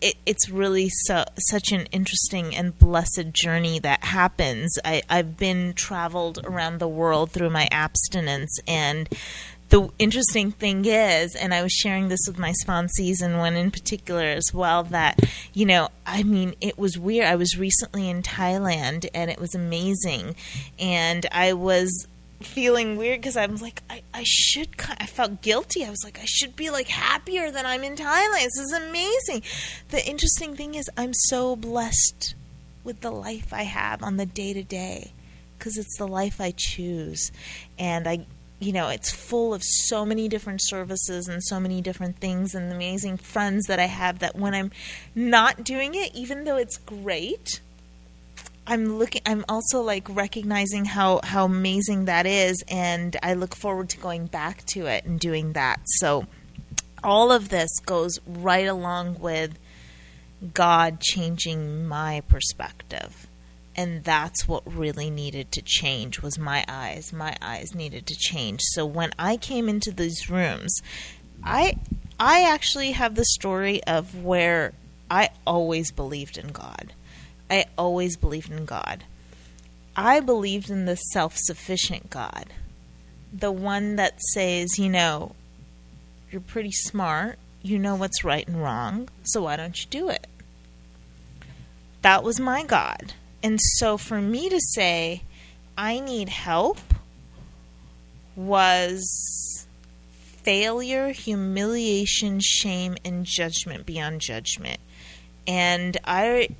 [0.00, 4.78] it, it's really such an interesting and blessed journey that happens.
[4.84, 9.08] I, I've been traveled around the world through my abstinence, and
[9.68, 13.70] the interesting thing is, and I was sharing this with my sponsees and one in
[13.72, 15.18] particular as well, that,
[15.54, 17.26] you know, I mean, it was weird.
[17.26, 20.36] I was recently in Thailand and it was amazing.
[20.78, 22.06] And I was
[22.40, 24.68] feeling weird because I was like, I, I should,
[24.98, 25.84] I felt guilty.
[25.84, 28.44] I was like, I should be like happier that I'm in Thailand.
[28.44, 29.42] This is amazing.
[29.88, 32.34] The interesting thing is, I'm so blessed
[32.84, 35.12] with the life I have on the day to day
[35.58, 37.32] because it's the life I choose.
[37.78, 38.26] And I,
[38.58, 42.72] you know, it's full of so many different services and so many different things and
[42.72, 44.70] amazing friends that I have that when I'm
[45.14, 47.60] not doing it, even though it's great,
[48.66, 53.90] I'm looking I'm also like recognizing how how amazing that is and I look forward
[53.90, 55.80] to going back to it and doing that.
[55.98, 56.26] So
[57.04, 59.56] all of this goes right along with
[60.52, 63.26] God changing my perspective.
[63.76, 67.12] And that's what really needed to change was my eyes.
[67.12, 68.60] My eyes needed to change.
[68.62, 70.80] So when I came into these rooms,
[71.44, 71.78] I
[72.18, 74.72] I actually have the story of where
[75.10, 76.94] I always believed in God.
[77.50, 79.04] I always believed in God.
[79.94, 82.46] I believed in the self sufficient God,
[83.32, 85.34] the one that says, you know,
[86.30, 90.26] you're pretty smart, you know what's right and wrong, so why don't you do it?
[92.02, 93.14] That was my God.
[93.42, 95.22] And so for me to say,
[95.78, 96.78] I need help
[98.34, 99.66] was
[100.42, 104.80] failure, humiliation, shame, and judgment beyond judgment.
[105.46, 106.50] And I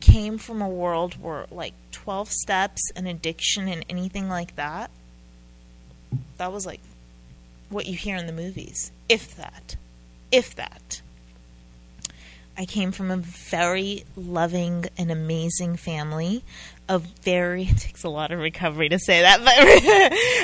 [0.00, 4.90] came from a world where like 12 steps and addiction and anything like that
[6.38, 6.80] that was like
[7.68, 8.90] what you hear in the movies.
[9.08, 9.76] If that.
[10.30, 11.02] If that.
[12.58, 16.44] I came from a very loving and amazing family
[16.88, 19.40] of very it takes a lot of recovery to say that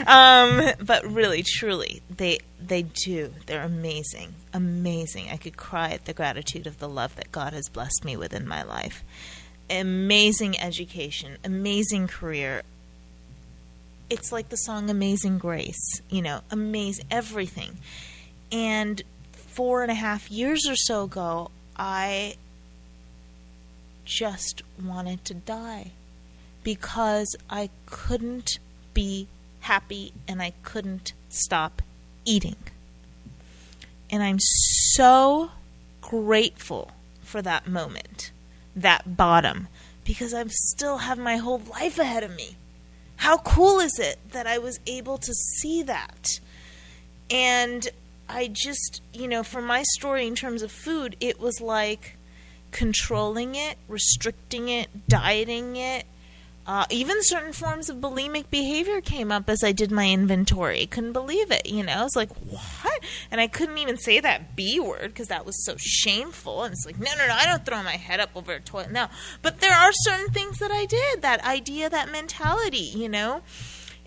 [0.07, 0.09] but
[0.79, 3.35] um, but really truly they they do.
[3.47, 4.35] They're amazing.
[4.55, 5.29] Amazing.
[5.31, 8.33] I could cry at the gratitude of the love that god has blessed me with
[8.33, 9.05] in my life
[9.71, 12.63] amazing education, amazing career.
[14.09, 17.79] It's like the song Amazing Grace, you know, amazing everything.
[18.53, 19.03] And
[19.33, 22.37] four and a half years or so ago, I
[24.05, 25.91] just wanted to die
[26.63, 28.59] because I couldn't
[28.95, 29.27] be
[29.61, 31.83] happy and I couldn't stop
[32.25, 32.57] eating.
[34.11, 35.51] And I'm so
[36.01, 38.31] grateful for that moment
[38.77, 39.69] that bottom
[40.05, 42.57] because I still have my whole life ahead of me.
[43.17, 46.29] How cool is it that I was able to see that?
[47.31, 47.89] And
[48.29, 52.17] I just, you know, for my story in terms of food, it was like
[52.71, 56.05] controlling it, restricting it, dieting it,
[56.67, 60.87] uh, even certain forms of bulimic behavior came up as I did my inventory.
[60.87, 61.93] Couldn't believe it, you know.
[61.93, 63.01] I was like, "What?"
[63.31, 66.65] And I couldn't even say that B word because that was so shameful.
[66.65, 67.35] And it's like, "No, no, no!
[67.35, 69.11] I don't throw my head up over a toilet now."
[69.43, 71.23] But there are certain things that I did.
[71.23, 73.43] That idea, that mentality, you know.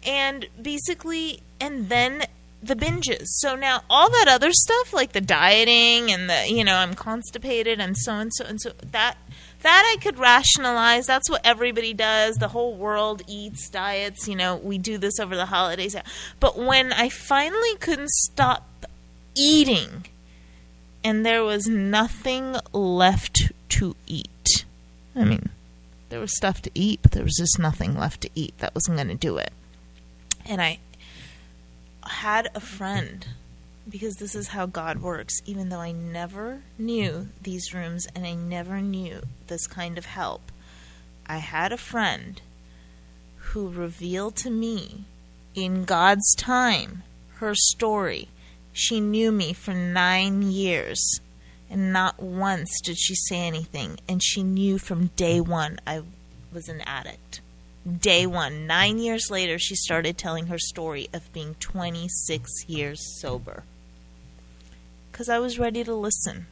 [0.06, 2.26] And basically, and then
[2.62, 3.26] the binges.
[3.26, 7.80] So now all that other stuff, like the dieting and the, you know, I'm constipated
[7.80, 9.17] and so and so and so that
[9.62, 11.06] that I could rationalize.
[11.06, 12.36] That's what everybody does.
[12.36, 14.28] The whole world eats, diets.
[14.28, 15.95] You know, we do this over the holidays.
[16.39, 18.86] But when I finally couldn't stop
[19.36, 20.06] eating
[21.04, 24.65] and there was nothing left to eat,
[25.15, 25.50] I mean,
[26.10, 28.58] there was stuff to eat, but there was just nothing left to eat.
[28.60, 29.52] That wasn't going to do it.
[30.45, 30.80] And I,
[32.10, 33.28] had a friend
[33.89, 38.34] because this is how God works, even though I never knew these rooms and I
[38.34, 40.52] never knew this kind of help.
[41.25, 42.41] I had a friend
[43.38, 45.06] who revealed to me
[45.56, 47.04] in God's time
[47.36, 48.28] her story.
[48.73, 51.19] She knew me for nine years,
[51.69, 53.99] and not once did she say anything.
[54.08, 56.02] And she knew from day one I
[56.54, 57.41] was an addict.
[58.02, 58.67] Day one.
[58.67, 63.63] Nine years later, she started telling her story of being 26 years sober.
[65.19, 66.45] Because I was ready to listen.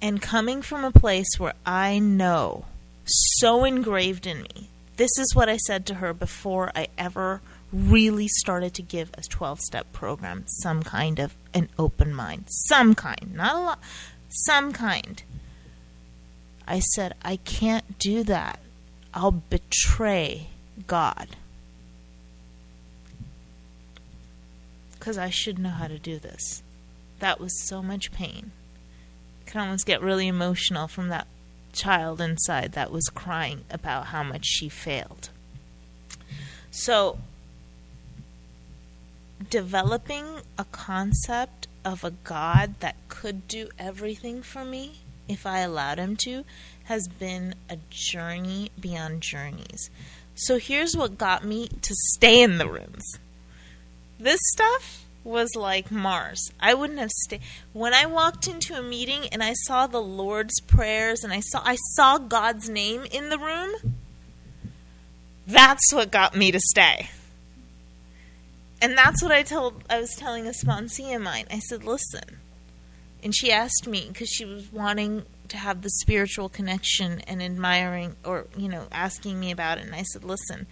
[0.00, 2.66] And coming from a place where I know,
[3.04, 7.40] so engraved in me, this is what I said to her before I ever
[7.72, 12.44] really started to give a 12 step program some kind of an open mind.
[12.68, 13.34] Some kind.
[13.34, 13.80] Not a lot.
[14.28, 15.20] Some kind.
[16.64, 18.60] I said, I can't do that.
[19.12, 20.50] I'll betray
[20.86, 21.26] God.
[25.00, 26.62] Because I should know how to do this.
[27.18, 28.52] That was so much pain.
[29.42, 31.26] I could almost get really emotional from that
[31.72, 35.30] child inside that was crying about how much she failed.
[36.70, 37.18] So,
[39.48, 45.98] developing a concept of a God that could do everything for me if I allowed
[45.98, 46.44] him to
[46.84, 49.90] has been a journey beyond journeys.
[50.34, 53.18] So here's what got me to stay in the rooms.
[54.20, 56.52] This stuff was like Mars.
[56.60, 57.40] I wouldn't have stayed
[57.72, 61.62] when I walked into a meeting and I saw the Lord's prayers and I saw
[61.64, 63.94] I saw God's name in the room.
[65.46, 67.08] That's what got me to stay.
[68.82, 71.46] And that's what I told I was telling a sponsee of mine.
[71.50, 72.40] I said, "Listen."
[73.22, 78.16] And she asked me because she was wanting to have the spiritual connection and admiring
[78.24, 79.84] or, you know, asking me about it.
[79.84, 80.66] And I said, "Listen,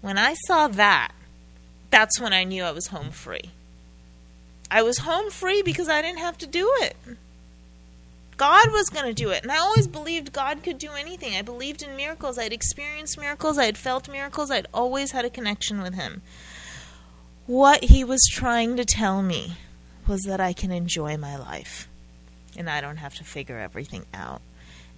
[0.00, 1.12] when I saw that,
[1.90, 3.50] that's when I knew I was home free."
[4.70, 6.96] I was home free because I didn't have to do it.
[8.36, 9.42] God was going to do it.
[9.42, 11.34] And I always believed God could do anything.
[11.34, 12.38] I believed in miracles.
[12.38, 13.58] I'd experienced miracles.
[13.58, 14.50] I'd felt miracles.
[14.50, 16.22] I'd always had a connection with Him.
[17.46, 19.56] What He was trying to tell me
[20.06, 21.86] was that I can enjoy my life
[22.56, 24.40] and I don't have to figure everything out.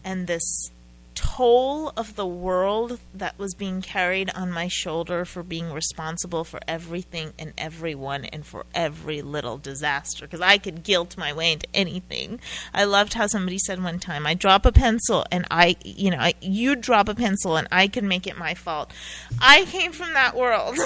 [0.04, 0.70] And this
[1.14, 6.60] toll of the world that was being carried on my shoulder for being responsible for
[6.66, 11.66] everything and everyone and for every little disaster because I could guilt my way into
[11.74, 12.40] anything.
[12.72, 16.18] I loved how somebody said one time, I drop a pencil and I, you know,
[16.18, 18.92] I, you drop a pencil and I can make it my fault.
[19.40, 20.76] I came from that world.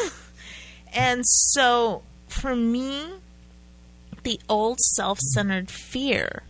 [0.92, 3.06] and so for me,
[4.22, 6.42] the old self centered fear,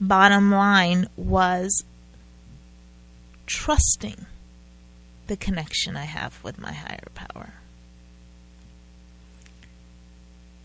[0.00, 1.84] bottom line, was
[3.46, 4.26] trusting
[5.26, 7.54] the connection I have with my higher power.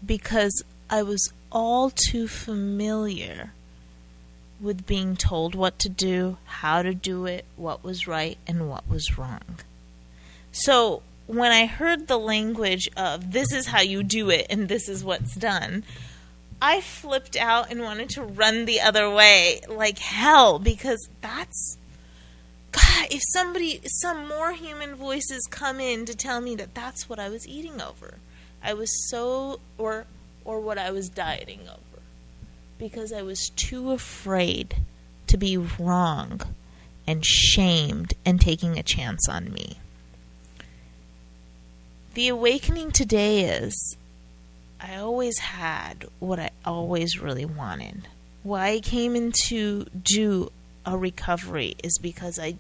[0.06, 3.54] Because I was all too familiar
[4.60, 8.88] with being told what to do, how to do it, what was right, and what
[8.88, 9.60] was wrong.
[10.52, 14.90] So when I heard the language of this is how you do it and this
[14.90, 15.84] is what's done,
[16.62, 21.78] I flipped out and wanted to run the other way like hell because that's
[22.72, 27.20] God, if somebody, some more human voices come in to tell me that that's what
[27.20, 28.16] I was eating over,
[28.64, 30.06] I was so, or,
[30.46, 32.02] or what I was dieting over,
[32.78, 34.76] because I was too afraid
[35.28, 36.42] to be wrong
[37.08, 39.78] and shamed and taking a chance on me.
[42.14, 43.98] The awakening today is
[44.80, 48.08] I always had what I always really wanted.
[48.44, 50.52] Why I came in to do
[50.86, 52.56] a recovery is because I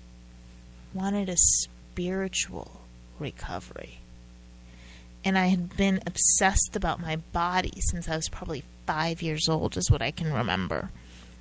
[0.94, 2.82] wanted a spiritual
[3.20, 4.00] recovery.
[5.24, 9.78] And I had been obsessed about my body since I was probably five years old,
[9.78, 10.90] is what I can remember.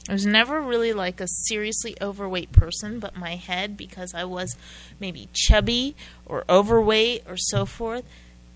[0.09, 4.57] I was never really like a seriously overweight person, but my head, because I was
[4.99, 5.95] maybe chubby
[6.27, 8.05] or overweight or so forth,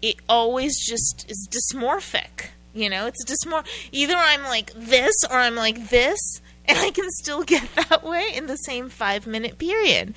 [0.02, 2.48] it always just is dysmorphic.
[2.74, 3.66] You know, it's dysmorph.
[3.92, 8.32] Either I'm like this or I'm like this, and I can still get that way
[8.34, 10.14] in the same five minute period.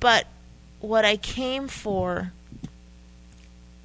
[0.00, 0.26] But
[0.80, 2.32] what I came for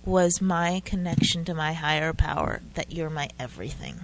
[0.06, 4.02] was my connection to my higher power that you're my everything.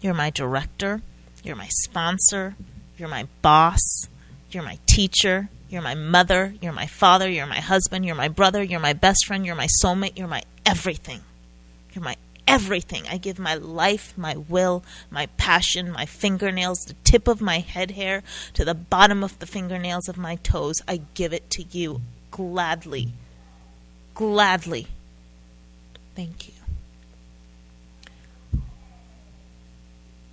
[0.00, 1.02] You're my director,
[1.42, 2.54] you're my sponsor,
[2.96, 3.80] you're my boss,
[4.50, 8.62] you're my teacher, you're my mother, you're my father, you're my husband, you're my brother,
[8.62, 11.20] you're my best friend, you're my soulmate, you're my everything.
[11.92, 12.16] You're my
[12.46, 13.04] everything.
[13.10, 17.92] I give my life, my will, my passion, my fingernails, the tip of my head
[17.92, 18.22] hair
[18.54, 20.80] to the bottom of the fingernails of my toes.
[20.86, 23.12] I give it to you gladly.
[24.14, 24.86] Gladly.
[26.14, 26.54] Thank you.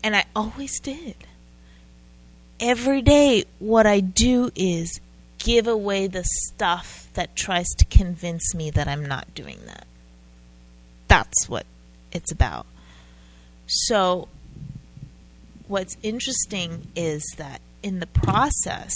[0.03, 1.15] And I always did.
[2.59, 4.99] Every day, what I do is
[5.37, 9.85] give away the stuff that tries to convince me that I'm not doing that.
[11.07, 11.65] That's what
[12.13, 12.65] it's about.
[13.65, 14.27] So,
[15.67, 18.93] what's interesting is that in the process,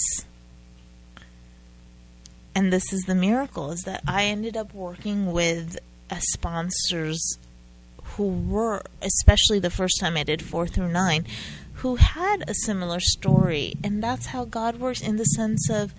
[2.54, 5.78] and this is the miracle, is that I ended up working with
[6.10, 7.38] a sponsors
[8.16, 11.26] who were, especially the first time I did four through nine,
[11.74, 13.74] who had a similar story.
[13.84, 15.94] And that's how God works in the sense of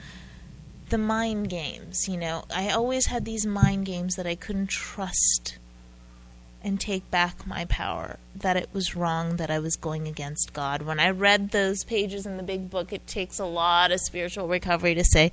[0.90, 2.10] the mind games.
[2.10, 5.58] You know, I always had these mind games that I couldn't trust
[6.70, 10.84] and take back my power, that it was wrong, that I was going against God.
[10.84, 14.48] When I read those pages in the big book, it takes a lot of spiritual
[14.48, 15.32] recovery to say,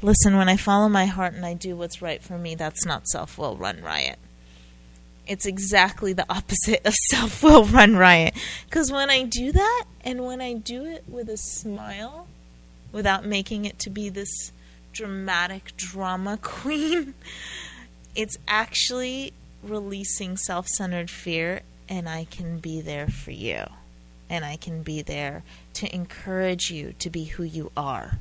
[0.00, 3.06] listen, when I follow my heart and I do what's right for me, that's not
[3.08, 4.18] self will run riot.
[5.26, 8.34] It's exactly the opposite of self will run riot.
[8.64, 12.26] Because when I do that, and when I do it with a smile,
[12.90, 14.50] without making it to be this
[14.94, 17.12] dramatic drama queen,
[18.16, 23.64] it's actually releasing self centered fear, and I can be there for you.
[24.28, 25.42] And I can be there
[25.74, 28.18] to encourage you to be who you are.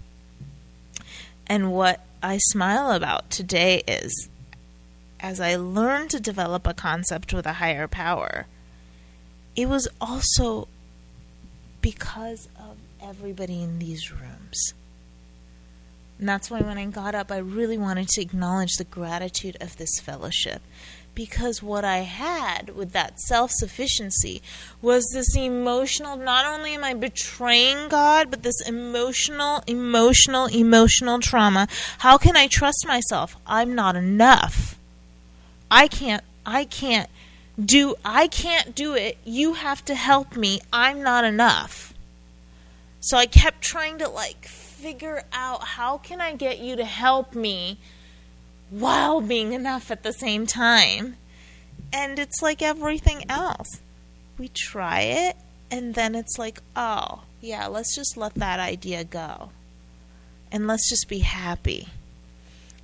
[1.45, 4.29] And what I smile about today is
[5.19, 8.47] as I learned to develop a concept with a higher power,
[9.55, 10.67] it was also
[11.81, 14.73] because of everybody in these rooms.
[16.17, 19.77] And that's why when I got up, I really wanted to acknowledge the gratitude of
[19.77, 20.61] this fellowship
[21.15, 24.41] because what I had with that self sufficiency
[24.81, 31.67] was this emotional, not only am I betraying God, but this emotional, emotional, emotional trauma.
[31.99, 33.35] How can I trust myself?
[33.45, 34.77] I'm not enough.
[35.69, 37.09] I can't, I can't
[37.63, 39.17] do, I can't do it.
[39.25, 40.61] You have to help me.
[40.71, 41.93] I'm not enough.
[43.01, 47.35] So I kept trying to like figure out how can I get you to help
[47.35, 47.77] me
[48.69, 51.17] while being enough at the same time.
[51.91, 53.81] And it's like everything else.
[54.37, 55.35] We try it,
[55.71, 59.49] and then it's like, oh, yeah, let's just let that idea go.
[60.51, 61.89] And let's just be happy.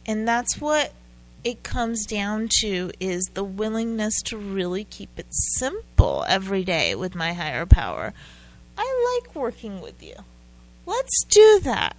[0.06, 0.94] And that's what
[1.44, 7.16] it comes down to is the willingness to really keep it simple every day with
[7.16, 8.14] my higher power.
[8.78, 10.16] I like working with you.
[10.86, 11.96] Let's do that.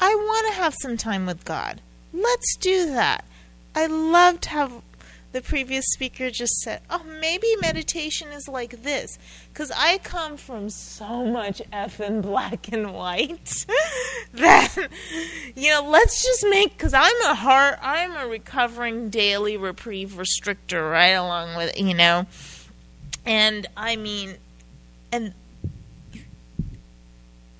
[0.00, 1.80] I want to have some time with God.
[2.16, 3.24] Let's do that.
[3.74, 4.82] I loved how
[5.32, 9.18] the previous speaker just said, oh, maybe meditation is like this.
[9.52, 13.66] Because I come from so much and black and white
[14.32, 14.74] that,
[15.54, 20.90] you know, let's just make, because I'm a heart, I'm a recovering daily reprieve restrictor
[20.90, 22.26] right along with, you know.
[23.26, 24.36] And I mean,
[25.12, 25.34] and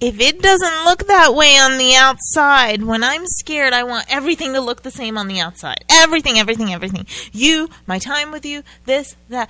[0.00, 4.52] if it doesn't look that way on the outside, when I'm scared, I want everything
[4.52, 5.84] to look the same on the outside.
[5.88, 7.06] Everything, everything, everything.
[7.32, 9.48] You, my time with you, this, that.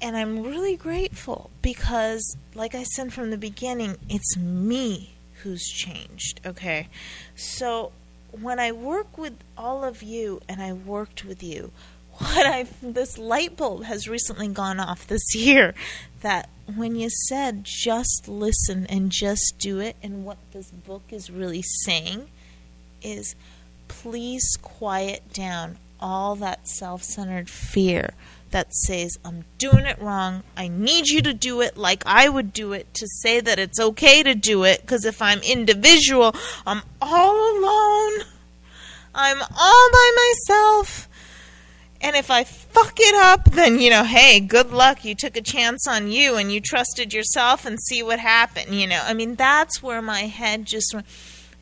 [0.00, 6.40] And I'm really grateful because, like I said from the beginning, it's me who's changed,
[6.44, 6.88] okay?
[7.34, 7.92] So
[8.30, 11.72] when I work with all of you and I worked with you,
[12.18, 15.74] what I this light bulb has recently gone off this year
[16.20, 21.30] that when you said just listen and just do it, and what this book is
[21.30, 22.28] really saying
[23.02, 23.34] is
[23.88, 28.10] please quiet down all that self centered fear
[28.50, 30.42] that says, I'm doing it wrong.
[30.56, 33.78] I need you to do it like I would do it to say that it's
[33.78, 34.80] okay to do it.
[34.80, 36.34] Because if I'm individual,
[36.66, 38.26] I'm all alone.
[39.14, 41.07] I'm all by myself.
[42.00, 45.04] And if I fuck it up, then, you know, hey, good luck.
[45.04, 48.86] You took a chance on you and you trusted yourself and see what happened, you
[48.86, 49.02] know.
[49.04, 51.06] I mean, that's where my head just went.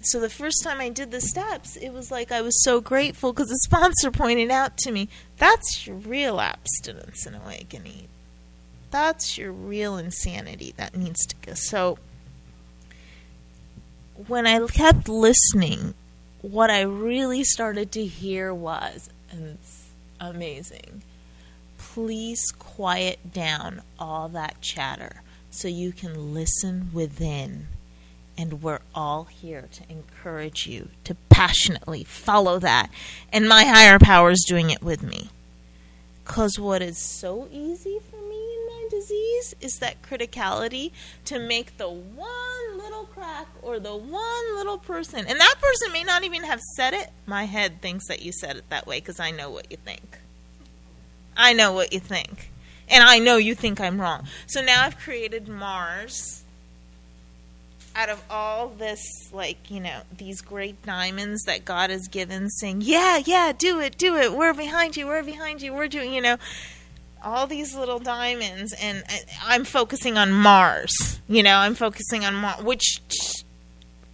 [0.03, 3.33] So the first time I did the steps, it was like I was so grateful
[3.33, 8.09] because the sponsor pointed out to me, that's your real abstinence and awakening.
[8.91, 11.55] That's your real insanity that needs to go.
[11.55, 11.99] So
[14.27, 15.95] when I kept listening,
[16.43, 19.59] what I really started to hear was, and
[20.21, 21.03] amazing.
[21.79, 27.69] Please quiet down all that chatter so you can listen within.
[28.39, 32.91] And we're all here to encourage you to passionately follow that.
[33.33, 35.31] And my higher power is doing it with me.
[36.25, 40.91] Because what is so easy for me in my disease is that criticality
[41.25, 42.56] to make the one
[43.27, 47.11] crack or the one little person, and that person may not even have said it.
[47.27, 50.19] My head thinks that you said it that way because I know what you think.
[51.37, 52.51] I know what you think.
[52.89, 54.27] And I know you think I'm wrong.
[54.47, 56.45] So now I've created Mars
[57.97, 59.01] out of all this,
[59.33, 63.99] like, you know, these great diamonds that God has given, saying, Yeah, yeah, do it,
[63.99, 64.35] do it.
[64.35, 66.37] We're behind you, we're behind you, we're doing, you know,
[67.27, 68.73] all these little diamonds.
[68.81, 69.03] And
[69.45, 71.21] I'm focusing on Mars.
[71.29, 73.01] You know, I'm focusing on Mars, which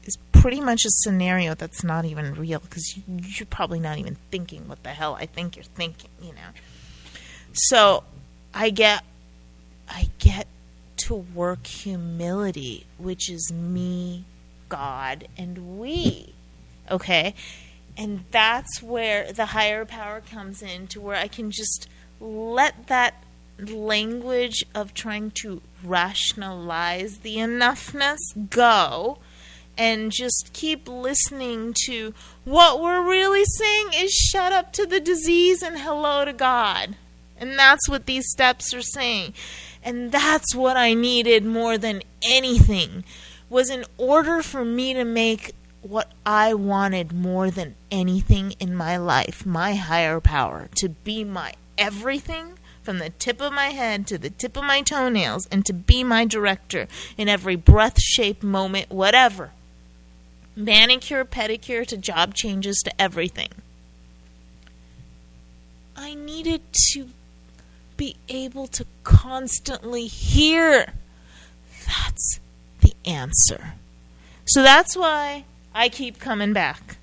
[0.05, 4.17] is pretty much a scenario that's not even real because you, you're probably not even
[4.31, 6.51] thinking what the hell I think you're thinking, you know.
[7.53, 8.03] So
[8.55, 9.05] I get
[9.89, 10.47] I get
[11.09, 14.25] to work humility, which is me,
[14.69, 16.33] God, and we.
[16.91, 17.35] Okay?
[17.97, 21.89] And that's where the higher power comes in to where I can just
[22.23, 23.15] let that
[23.59, 28.19] language of trying to rationalize the enoughness
[28.51, 29.19] go
[29.77, 32.15] and just keep listening to
[32.45, 36.97] what we're really saying is shut up to the disease and hello to God.
[37.39, 39.35] And that's what these steps are saying.
[39.83, 43.05] And that's what I needed more than anything
[43.49, 48.97] was in order for me to make what I wanted more than anything in my
[48.97, 54.19] life, my higher power, to be my everything from the tip of my head to
[54.19, 58.91] the tip of my toenails and to be my director in every breath, shape, moment,
[58.91, 59.51] whatever
[60.57, 63.49] manicure, pedicure to job changes to everything.
[65.97, 66.63] I needed
[66.93, 67.09] to
[67.97, 70.93] be able to constantly hear.
[71.87, 72.41] That's
[72.81, 73.75] the answer.
[74.47, 75.45] So that's why
[75.75, 76.97] I keep coming back.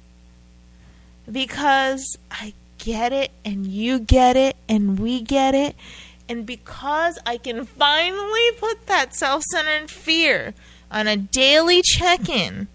[1.32, 5.76] Because I get it, and you get it, and we get it.
[6.28, 10.56] And because I can finally put that self centered fear
[10.90, 12.68] on a daily check in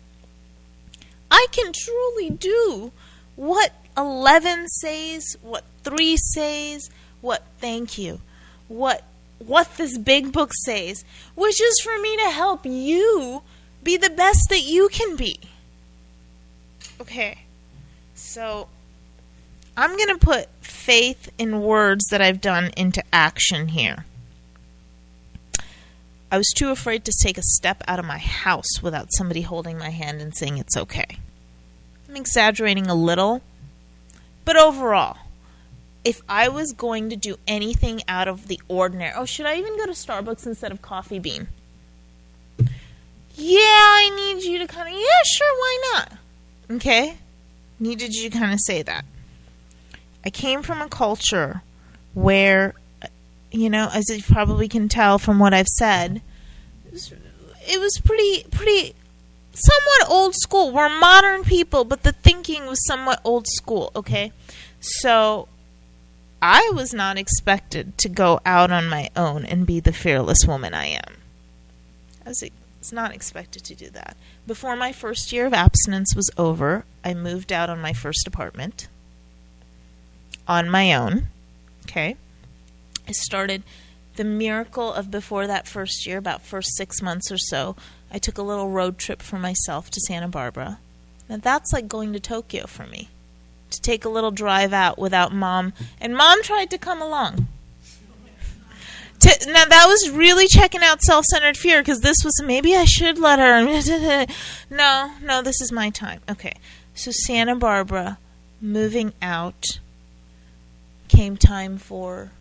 [1.34, 2.92] I can truly do
[3.34, 6.90] what 11 says, what 3 says,
[7.20, 8.20] what thank you,
[8.68, 9.02] what
[9.38, 13.42] what this big book says, which is for me to help you
[13.82, 15.40] be the best that you can be.
[17.00, 17.38] Okay.
[18.14, 18.68] So
[19.76, 24.04] I'm going to put faith in words that I've done into action here.
[26.30, 29.78] I was too afraid to take a step out of my house without somebody holding
[29.78, 31.18] my hand and saying it's okay.
[32.08, 33.42] I'm exaggerating a little,
[34.44, 35.16] but overall,
[36.04, 39.76] if I was going to do anything out of the ordinary, oh, should I even
[39.76, 41.48] go to Starbucks instead of Coffee Bean?
[43.36, 46.12] Yeah, I need you to kind of, yeah, sure, why not?
[46.76, 47.16] Okay?
[47.80, 49.04] Needed you to kind of say that.
[50.24, 51.62] I came from a culture
[52.14, 52.74] where
[53.54, 56.20] you know, as you probably can tell from what I've said,
[56.92, 58.94] it was, pretty, pretty,
[59.52, 60.72] somewhat old school.
[60.72, 63.92] We're modern people, but the thinking was somewhat old school.
[63.94, 64.32] Okay,
[64.80, 65.46] so
[66.42, 70.74] I was not expected to go out on my own and be the fearless woman
[70.74, 71.14] I am.
[72.26, 74.16] I was not expected to do that.
[74.48, 78.88] Before my first year of abstinence was over, I moved out on my first apartment
[80.46, 81.28] on my own.
[81.84, 82.16] Okay.
[83.06, 83.62] I started
[84.16, 87.76] the miracle of before that first year, about first six months or so,
[88.12, 90.78] I took a little road trip for myself to Santa Barbara.
[91.28, 93.08] Now that's like going to Tokyo for me.
[93.70, 95.72] To take a little drive out without mom.
[96.00, 97.48] And mom tried to come along.
[99.20, 103.18] To, now that was really checking out self-centered fear because this was maybe I should
[103.18, 103.64] let her.
[104.70, 106.20] no, no, this is my time.
[106.28, 106.54] Okay,
[106.94, 108.18] so Santa Barbara,
[108.60, 109.80] moving out.
[111.14, 112.32] Came time for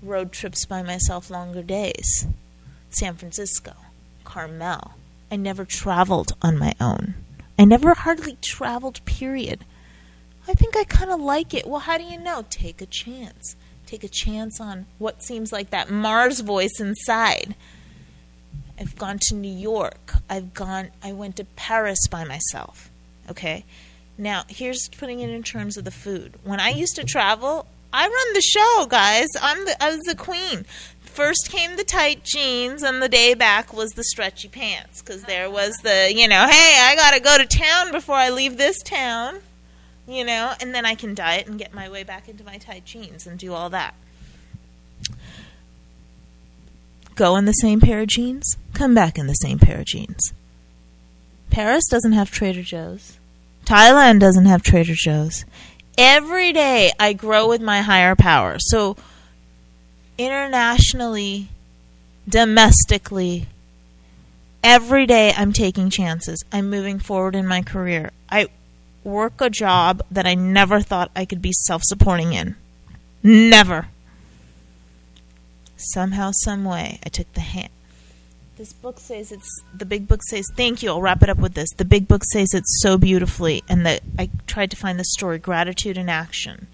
[0.00, 2.28] road trips by myself longer days.
[2.88, 3.72] San Francisco,
[4.22, 4.92] Carmel.
[5.28, 7.14] I never traveled on my own.
[7.58, 9.64] I never hardly traveled, period.
[10.46, 11.66] I think I kind of like it.
[11.66, 12.44] Well, how do you know?
[12.48, 13.56] Take a chance.
[13.86, 17.56] Take a chance on what seems like that Mars voice inside.
[18.78, 20.14] I've gone to New York.
[20.30, 22.88] I've gone I went to Paris by myself.
[23.28, 23.64] Okay?
[24.16, 26.34] Now, here's putting it in terms of the food.
[26.44, 29.28] When I used to travel, I run the show, guys.
[29.40, 30.66] I'm the I was the queen.
[31.00, 35.50] First came the tight jeans, and the day back was the stretchy pants because there
[35.50, 39.38] was the you know, hey, I gotta go to town before I leave this town,
[40.06, 42.84] you know, and then I can diet and get my way back into my tight
[42.84, 43.94] jeans and do all that.
[47.14, 50.34] Go in the same pair of jeans, come back in the same pair of jeans.
[51.48, 53.18] Paris doesn't have Trader Joe's.
[53.64, 55.46] Thailand doesn't have Trader Joe's
[55.96, 58.56] every day I grow with my higher power.
[58.58, 58.96] So
[60.18, 61.48] internationally,
[62.28, 63.46] domestically,
[64.62, 66.44] every day I'm taking chances.
[66.52, 68.10] I'm moving forward in my career.
[68.28, 68.48] I
[69.04, 72.56] work a job that I never thought I could be self supporting in.
[73.22, 73.88] Never.
[75.78, 77.68] somehow, some way, I took the hand.
[78.56, 80.88] This book says it's the big book says thank you.
[80.88, 81.68] I'll wrap it up with this.
[81.76, 85.38] The big book says it so beautifully, and that I tried to find the story
[85.38, 86.66] gratitude in action.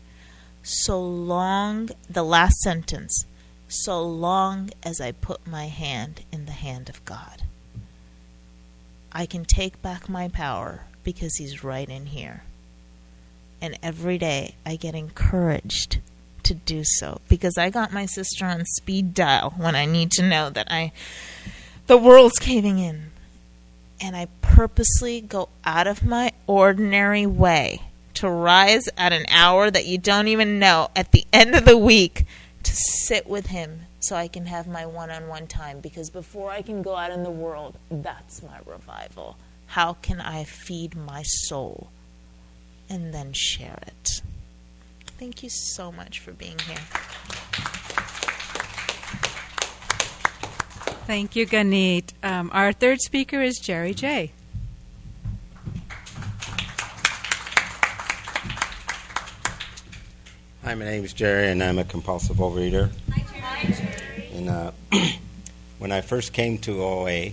[0.63, 3.27] So long, the last sentence,
[3.67, 7.43] so long as I put my hand in the hand of God,
[9.11, 12.45] I can take back my power because He's right in here.
[13.61, 15.99] And every day I get encouraged
[16.45, 20.23] to do so because I got my sister on speed dial when I need to
[20.23, 20.93] know that I
[21.93, 23.11] the world's caving in.
[24.01, 27.83] And I purposely go out of my ordinary way
[28.15, 31.77] to rise at an hour that you don't even know at the end of the
[31.77, 32.25] week
[32.63, 36.51] to sit with him so I can have my one on one time because before
[36.51, 39.37] I can go out in the world, that's my revival.
[39.67, 41.91] How can I feed my soul
[42.89, 44.23] and then share it?
[45.19, 46.79] Thank you so much for being here.
[51.07, 52.13] Thank you, Ganit.
[52.23, 54.31] Um, our third speaker is Jerry J.
[60.63, 62.93] Hi, my name is Jerry, and I'm a compulsive overeater.
[63.11, 64.29] Hi, Jerry.
[64.33, 64.71] And uh,
[65.79, 67.31] when I first came to OA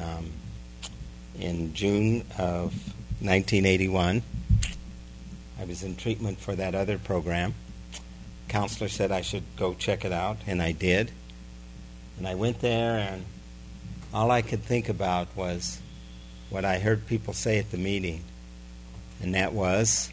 [0.00, 0.30] um,
[1.40, 2.72] in June of
[3.20, 4.22] 1981,
[5.58, 7.54] I was in treatment for that other program.
[8.46, 11.10] Counselor said I should go check it out, and I did.
[12.18, 13.24] And I went there, and
[14.12, 15.80] all I could think about was
[16.50, 18.22] what I heard people say at the meeting,
[19.22, 20.10] and that was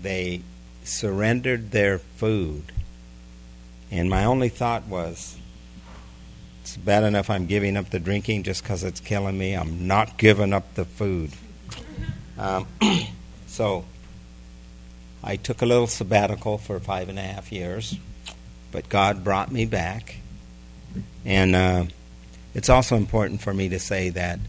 [0.00, 0.42] they
[0.84, 2.72] surrendered their food.
[3.90, 5.36] And my only thought was,
[6.62, 9.54] it's bad enough I'm giving up the drinking just because it's killing me.
[9.54, 11.30] I'm not giving up the food.
[12.38, 12.66] Um,
[13.46, 13.84] so
[15.22, 17.96] I took a little sabbatical for five and a half years,
[18.72, 20.16] but God brought me back.
[21.24, 21.84] And uh,
[22.54, 24.40] it's also important for me to say that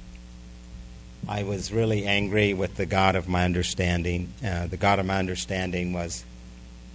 [1.28, 4.34] I was really angry with the God of my understanding.
[4.46, 6.26] Uh, the God of my understanding was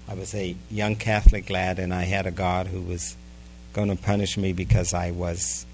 [0.08, 3.16] I was a young Catholic lad, and I had a God who was
[3.74, 5.66] going to punish me because I was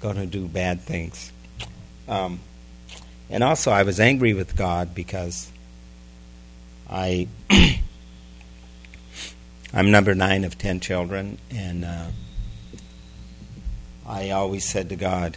[0.00, 1.32] going to do bad things.
[2.08, 2.40] Um,
[3.30, 5.50] and also, I was angry with God because
[6.90, 7.28] I
[9.72, 12.06] I'm number nine of ten children, and uh,
[14.06, 15.36] I always said to God,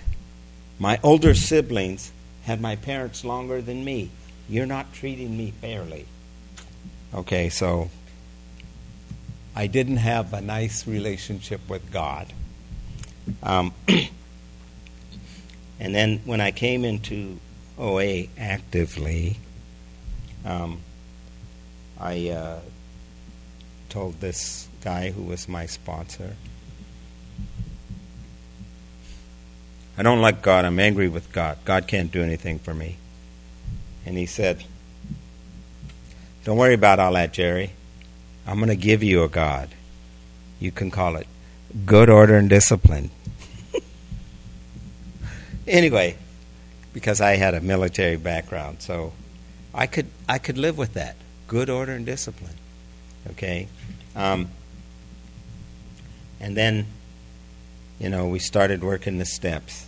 [0.79, 2.13] my older siblings
[2.43, 4.09] had my parents longer than me.
[4.47, 6.05] You're not treating me fairly.
[7.13, 7.89] Okay, so
[9.53, 12.31] I didn't have a nice relationship with God.
[13.43, 13.73] Um,
[15.79, 17.37] and then when I came into
[17.77, 19.37] OA actively,
[20.45, 20.79] um,
[21.99, 22.59] I uh,
[23.91, 26.35] told this guy who was my sponsor,
[29.97, 30.65] I don't like God.
[30.65, 31.59] I'm angry with God.
[31.65, 32.97] God can't do anything for me.
[34.05, 34.63] And he said,
[36.43, 37.73] Don't worry about all that, Jerry.
[38.47, 39.69] I'm going to give you a God.
[40.59, 41.27] You can call it
[41.85, 43.11] good order and discipline.
[45.67, 46.17] anyway,
[46.93, 49.13] because I had a military background, so
[49.73, 51.17] I could I could live with that.
[51.47, 52.55] Good order and discipline.
[53.31, 53.67] Okay?
[54.15, 54.49] Um,
[56.39, 56.85] and then
[58.01, 59.85] you know, we started working the steps.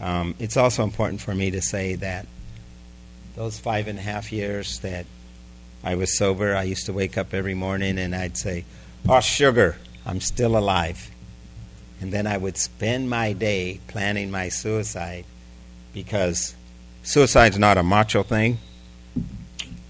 [0.00, 2.26] Um, it's also important for me to say that
[3.36, 5.04] those five and a half years that
[5.84, 8.64] I was sober, I used to wake up every morning and I'd say,
[9.06, 11.10] Oh, sugar, I'm still alive.
[12.00, 15.26] And then I would spend my day planning my suicide
[15.92, 16.54] because
[17.02, 18.58] suicide's not a macho thing.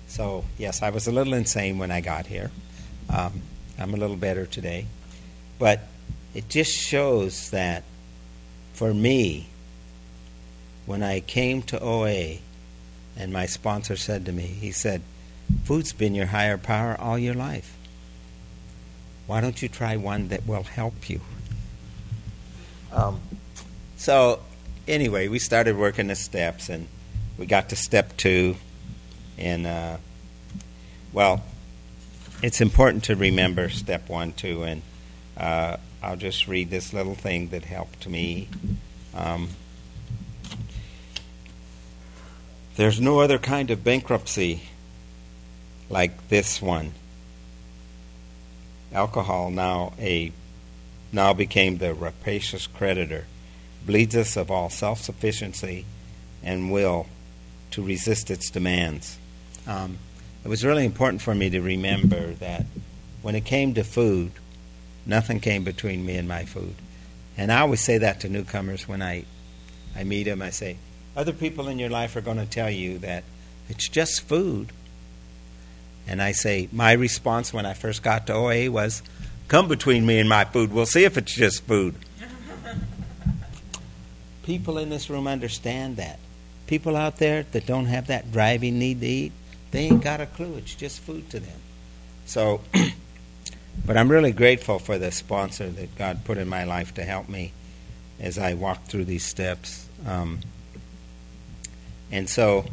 [0.08, 2.50] So, yes, I was a little insane when I got here.
[3.12, 3.42] Um,
[3.78, 4.86] I'm a little better today.
[5.58, 5.80] But
[6.34, 7.84] it just shows that
[8.72, 9.48] for me,
[10.86, 12.38] when I came to OA
[13.16, 15.02] and my sponsor said to me, he said,
[15.64, 17.76] Food's been your higher power all your life.
[19.26, 21.20] Why don't you try one that will help you?
[22.92, 23.20] Um,
[23.96, 24.40] so,
[24.88, 26.88] anyway, we started working the steps and
[27.38, 28.56] we got to step two.
[29.38, 29.98] And, uh,
[31.12, 31.44] well,
[32.42, 34.82] it's important to remember step one, two, and
[35.36, 38.48] uh, I'll just read this little thing that helped me.
[39.14, 39.50] Um,
[42.76, 44.62] there's no other kind of bankruptcy
[45.88, 46.92] like this one.
[48.92, 50.32] Alcohol now a
[51.12, 53.26] now became the rapacious creditor,
[53.84, 55.84] bleeds us of all self-sufficiency
[56.42, 57.06] and will
[57.70, 59.18] to resist its demands.
[59.66, 59.98] Um,
[60.44, 62.66] it was really important for me to remember that
[63.22, 64.32] when it came to food,
[65.06, 66.74] nothing came between me and my food.
[67.36, 69.24] And I always say that to newcomers when I,
[69.96, 70.42] I meet them.
[70.42, 70.76] I say,
[71.16, 73.24] other people in your life are going to tell you that
[73.68, 74.72] it's just food.
[76.06, 79.02] And I say, my response when I first got to OA was,
[79.48, 80.72] come between me and my food.
[80.72, 81.94] We'll see if it's just food.
[84.42, 86.18] people in this room understand that.
[86.66, 89.32] People out there that don't have that driving need to eat,
[89.72, 90.54] they ain't got a clue.
[90.56, 91.58] It's just food to them.
[92.26, 92.60] So,
[93.86, 97.28] but I'm really grateful for the sponsor that God put in my life to help
[97.28, 97.52] me
[98.20, 99.88] as I walk through these steps.
[100.06, 100.40] Um,
[102.10, 102.66] and so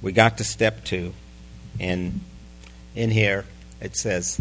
[0.00, 1.12] we got to step two.
[1.78, 2.20] And
[2.94, 3.44] in here
[3.80, 4.40] it says,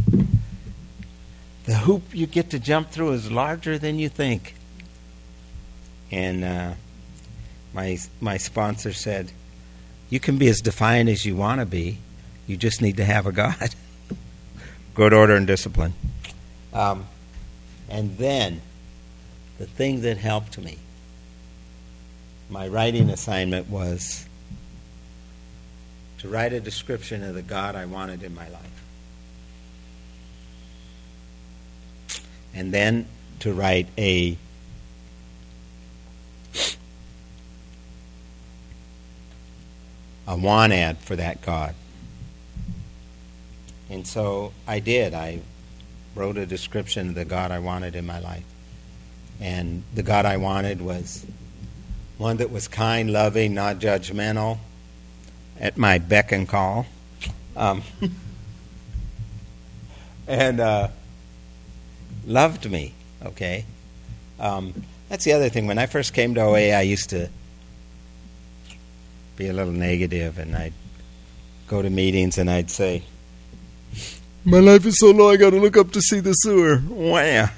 [1.66, 4.56] the hoop you get to jump through is larger than you think.
[6.12, 6.74] And uh,
[7.74, 9.32] my my sponsor said,
[10.10, 12.00] "You can be as defiant as you want to be.
[12.48, 13.76] You just need to have a God.
[14.94, 15.94] Good order and discipline."
[16.74, 17.06] Um,
[17.90, 18.62] and then,
[19.58, 20.78] the thing that helped me,
[22.50, 24.26] my writing assignment was
[26.20, 28.84] to write a description of the God I wanted in my life.
[32.54, 33.08] And then
[33.40, 34.38] to write a
[40.30, 41.74] a want ad for that God.
[43.90, 45.16] And so I did.
[45.16, 45.42] I
[46.14, 48.46] wrote a description of the God I wanted in my life.
[49.42, 51.26] And the God I wanted was
[52.20, 54.60] one that was kind, loving, not judgmental,
[55.60, 56.86] at my beck and call.
[57.58, 57.82] Um,
[60.28, 60.90] and uh,
[62.28, 62.94] loved me,
[63.26, 63.66] okay?
[64.40, 65.66] Um, that's the other thing.
[65.66, 67.30] When I first came to OA, I used to
[69.40, 70.74] be a little negative, and I'd
[71.70, 73.04] go to meetings and I'd say,
[74.44, 77.50] "My life is so low, I got to look up to see the sewer." Wow.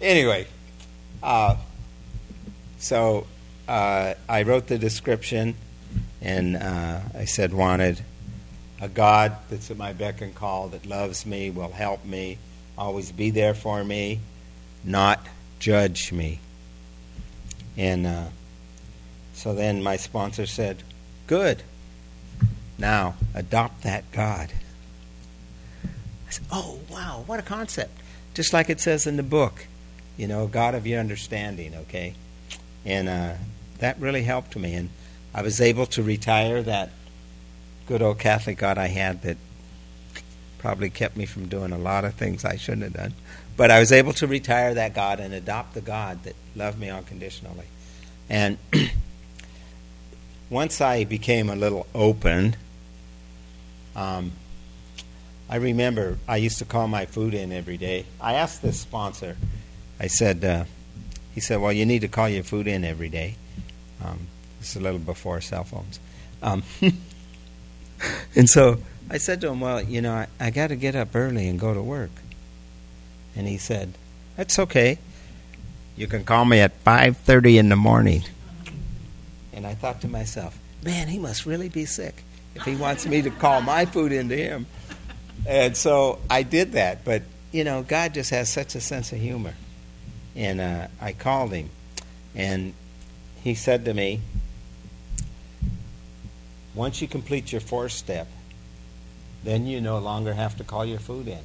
[0.00, 0.46] anyway,
[1.22, 1.56] uh,
[2.78, 3.26] so
[3.68, 5.54] uh, I wrote the description,
[6.22, 8.02] and uh, I said wanted
[8.80, 12.38] a God that's at my beck and call that loves me, will help me,
[12.78, 14.20] always be there for me,
[14.82, 15.20] not
[15.58, 16.40] judge me,
[17.76, 18.32] and.
[19.42, 20.84] So then my sponsor said,
[21.26, 21.64] Good.
[22.78, 24.52] Now adopt that God.
[25.82, 27.90] I said, Oh, wow, what a concept.
[28.34, 29.66] Just like it says in the book,
[30.16, 32.14] you know, God of your understanding, okay?
[32.84, 33.32] And uh,
[33.80, 34.74] that really helped me.
[34.74, 34.90] And
[35.34, 36.90] I was able to retire that
[37.88, 39.38] good old Catholic God I had that
[40.58, 43.14] probably kept me from doing a lot of things I shouldn't have done.
[43.56, 46.90] But I was able to retire that God and adopt the God that loved me
[46.90, 47.66] unconditionally.
[48.28, 48.56] And
[50.52, 52.54] once I became a little open,
[53.96, 54.32] um,
[55.48, 58.04] I remember I used to call my food in every day.
[58.20, 59.38] I asked this sponsor,
[59.98, 60.64] I said, uh,
[61.34, 63.36] he said, well, you need to call your food in every day.
[64.04, 64.26] Um,
[64.60, 65.98] this is a little before cell phones.
[66.42, 66.62] Um,
[68.36, 68.78] and so
[69.08, 71.58] I said to him, well, you know, I, I got to get up early and
[71.58, 72.10] go to work.
[73.34, 73.94] And he said,
[74.36, 74.98] that's okay.
[75.96, 78.24] You can call me at 5.30 in the morning.
[79.52, 82.22] And I thought to myself, man, he must really be sick
[82.54, 84.66] if he wants me to call my food into him.
[85.46, 87.04] And so I did that.
[87.04, 89.54] But, you know, God just has such a sense of humor.
[90.34, 91.70] And uh, I called him.
[92.34, 92.74] And
[93.42, 94.20] he said to me,
[96.74, 98.28] once you complete your fourth step,
[99.44, 101.38] then you no longer have to call your food in.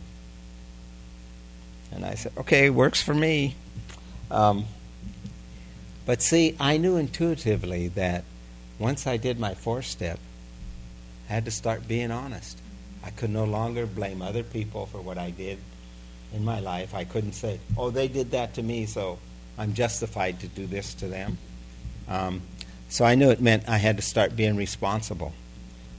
[1.92, 3.56] And I said, okay, works for me.
[4.30, 4.66] Um,
[6.08, 8.24] but see, I knew intuitively that
[8.80, 10.20] once I did my fourth step,
[11.30, 12.58] I had to start being honest.
[13.04, 15.60] I could no longer blame other people for what I did
[16.34, 16.96] in my life.
[16.96, 19.20] I couldn't say, oh, they did that to me, so
[19.58, 21.38] I'm justified to do this to them.
[22.08, 22.42] Um,
[22.88, 25.34] so I knew it meant I had to start being responsible.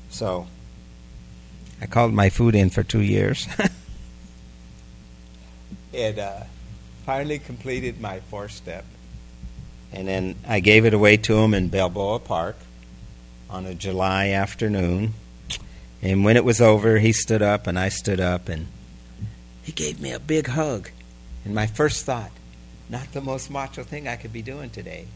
[0.09, 0.47] So
[1.83, 3.47] I called my food in for two years.
[5.93, 6.45] it uh,
[7.05, 8.87] finally completed my fourth step.
[9.93, 12.57] And then I gave it away to him in Balboa Park
[13.49, 15.14] on a July afternoon.
[16.03, 18.66] And when it was over, he stood up and I stood up and
[19.62, 20.91] he gave me a big hug.
[21.45, 22.30] And my first thought,
[22.89, 25.07] not the most macho thing I could be doing today.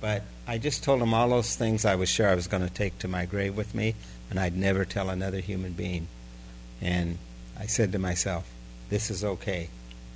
[0.00, 2.72] But I just told him all those things I was sure I was going to
[2.72, 3.94] take to my grave with me,
[4.30, 6.06] and I'd never tell another human being.
[6.80, 7.18] And
[7.58, 8.48] I said to myself,
[8.90, 9.70] this is okay.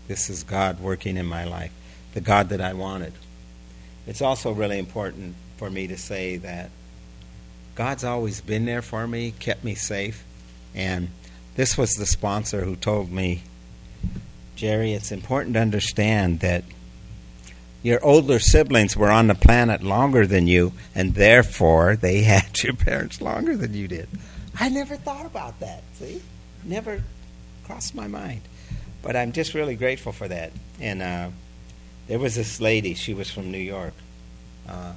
[0.08, 1.72] This is God working in my life,
[2.14, 3.12] the God that I wanted.
[4.06, 6.70] It's also really important for me to say that
[7.74, 10.24] God's always been there for me, kept me safe.
[10.74, 11.08] And
[11.54, 13.42] this was the sponsor who told me,
[14.56, 16.64] Jerry, it's important to understand that
[17.82, 22.74] your older siblings were on the planet longer than you, and therefore they had your
[22.74, 24.08] parents longer than you did.
[24.58, 26.22] I never thought about that, see?
[26.64, 27.02] Never
[27.64, 28.42] crossed my mind.
[29.02, 30.52] But I'm just really grateful for that.
[30.80, 31.30] And uh,
[32.08, 33.94] there was this lady, she was from New York,
[34.68, 34.92] uh,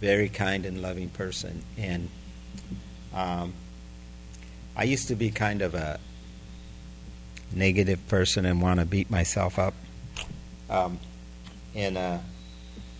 [0.00, 1.62] very kind and loving person.
[1.78, 2.10] And
[3.14, 3.54] um,
[4.76, 5.98] I used to be kind of a
[7.52, 9.74] negative person and want to beat myself up.
[10.68, 10.98] Um,
[11.74, 12.18] and uh,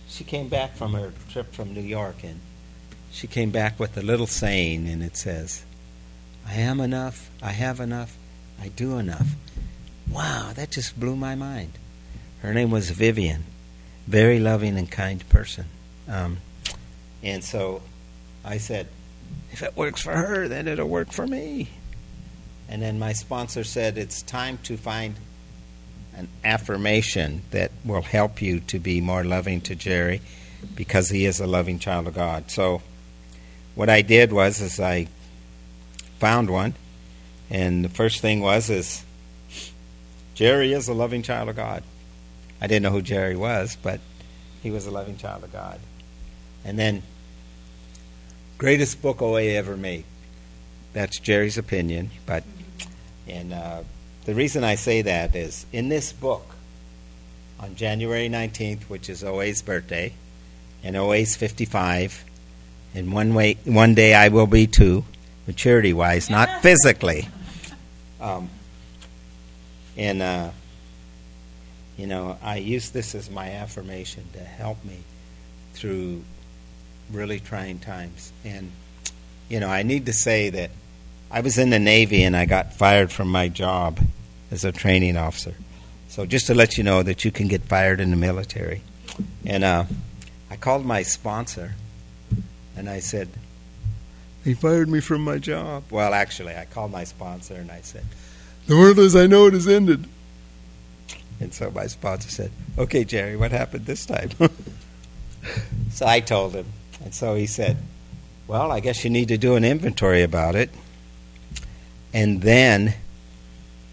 [0.07, 2.39] she came back from her trip from New York, and
[3.11, 5.65] she came back with a little saying, and it says,
[6.47, 8.17] I am enough, I have enough,
[8.61, 9.27] I do enough.
[10.09, 11.73] Wow, that just blew my mind.
[12.41, 13.43] Her name was Vivian,
[14.05, 15.65] very loving and kind person.
[16.07, 16.37] Um,
[17.23, 17.81] and so
[18.45, 18.87] I said,
[19.51, 21.69] if it works for her, then it'll work for me.
[22.69, 25.15] And then my sponsor said, it's time to find
[26.15, 30.21] an affirmation that will help you to be more loving to Jerry
[30.75, 32.49] because he is a loving child of God.
[32.49, 32.81] So
[33.75, 35.07] what I did was is I
[36.19, 36.73] found one
[37.49, 39.03] and the first thing was is
[40.33, 41.83] Jerry is a loving child of God.
[42.61, 43.99] I didn't know who Jerry was, but
[44.63, 45.79] he was a loving child of God.
[46.65, 47.03] And then
[48.57, 50.03] greatest book OA ever made.
[50.93, 52.43] That's Jerry's opinion, but
[53.27, 53.83] and uh,
[54.25, 56.45] the reason I say that is in this book,
[57.59, 60.13] on January 19th, which is OA's birthday,
[60.83, 62.23] and OA's 55,
[62.93, 65.03] and one, way, one day I will be too,
[65.45, 67.27] maturity wise, not physically.
[68.21, 68.49] Um,
[69.95, 70.49] and, uh,
[71.97, 74.99] you know, I use this as my affirmation to help me
[75.73, 76.23] through
[77.11, 78.31] really trying times.
[78.45, 78.71] And,
[79.49, 80.69] you know, I need to say that
[81.31, 83.99] I was in the Navy and I got fired from my job
[84.51, 85.55] as a training officer.
[86.07, 88.81] So just to let you know that you can get fired in the military.
[89.45, 89.85] And uh,
[90.49, 91.73] I called my sponsor
[92.75, 93.29] and I said,
[94.43, 95.83] He fired me from my job.
[95.89, 98.05] Well, actually, I called my sponsor and I said,
[98.67, 100.07] The world as I know it has ended.
[101.39, 104.29] And so my sponsor said, Okay, Jerry, what happened this time?
[105.91, 106.65] so I told him.
[107.03, 107.77] And so he said,
[108.47, 110.69] Well, I guess you need to do an inventory about it.
[112.13, 112.93] And then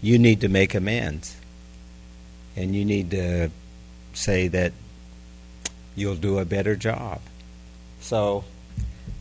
[0.01, 1.35] you need to make amends.
[2.55, 3.51] And you need to
[4.13, 4.73] say that
[5.95, 7.21] you'll do a better job.
[7.99, 8.43] So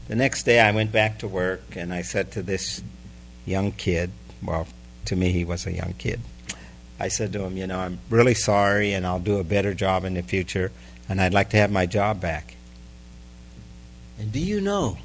[0.09, 2.83] the next day I went back to work and I said to this
[3.45, 4.11] young kid,
[4.43, 4.66] well,
[5.07, 6.20] to me he was a young kid.
[6.99, 10.05] I said to him, you know, I'm really sorry and I'll do a better job
[10.05, 10.70] in the future
[11.09, 12.57] and I'd like to have my job back.
[14.18, 14.99] And do you know,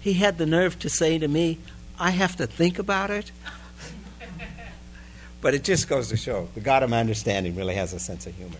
[0.00, 1.58] he had the nerve to say to me,
[1.98, 3.30] I have to think about it.
[5.40, 8.26] but it just goes to show the God of my understanding really has a sense
[8.26, 8.58] of humor.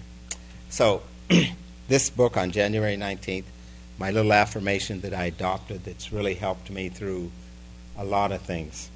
[0.70, 1.02] So,
[1.88, 3.44] this book on January 19th,
[3.98, 7.30] my little affirmation that I adopted that's really helped me through
[7.96, 8.88] a lot of things.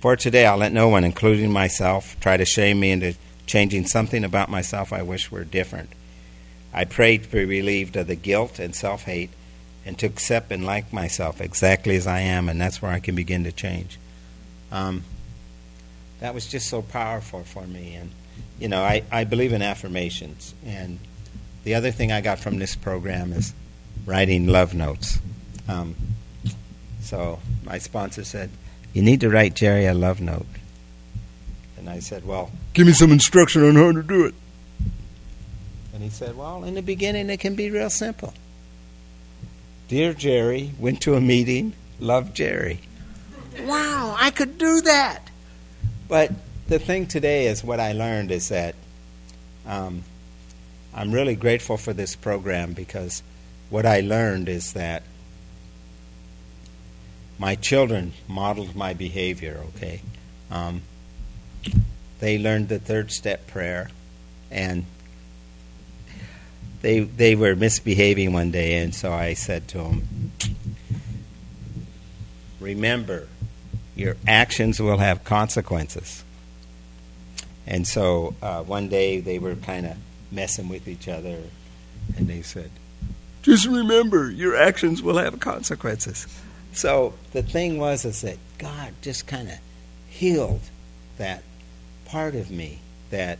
[0.00, 3.14] For today, I'll let no one, including myself, try to shame me into
[3.46, 5.90] changing something about myself I wish were different.
[6.72, 9.30] I pray to be relieved of the guilt and self hate
[9.86, 13.14] and to accept and like myself exactly as I am, and that's where I can
[13.14, 13.98] begin to change.
[14.70, 15.04] Um,
[16.20, 17.94] that was just so powerful for me.
[17.94, 18.10] And,
[18.58, 20.54] you know, I, I believe in affirmations.
[20.64, 20.98] And
[21.64, 23.54] the other thing I got from this program is
[24.04, 25.18] writing love notes.
[25.68, 25.94] Um,
[27.00, 28.50] so my sponsor said,
[28.96, 30.46] You need to write Jerry a love note.
[31.76, 34.34] And I said, Well, give me some instruction on how to do it.
[35.92, 38.32] And he said, Well, in the beginning, it can be real simple.
[39.88, 42.80] Dear Jerry, went to a meeting, loved Jerry.
[43.64, 45.28] Wow, I could do that.
[46.08, 46.32] But
[46.66, 48.76] the thing today is what I learned is that
[49.66, 50.04] um,
[50.94, 53.22] I'm really grateful for this program because
[53.68, 55.02] what I learned is that
[57.38, 60.00] my children modeled my behavior, okay?
[60.50, 60.82] Um,
[62.20, 63.90] they learned the third step prayer
[64.50, 64.86] and
[66.82, 70.32] they they were misbehaving one day, and so I said to them,
[72.60, 73.28] "Remember,
[73.94, 76.22] your actions will have consequences."
[77.66, 79.96] And so uh, one day they were kind of
[80.30, 81.38] messing with each other,
[82.16, 82.70] and they said,
[83.42, 86.26] "Just remember, your actions will have consequences."
[86.76, 89.58] So the thing was is that God just kind of
[90.08, 90.60] healed
[91.18, 91.42] that
[92.04, 92.78] part of me
[93.10, 93.38] that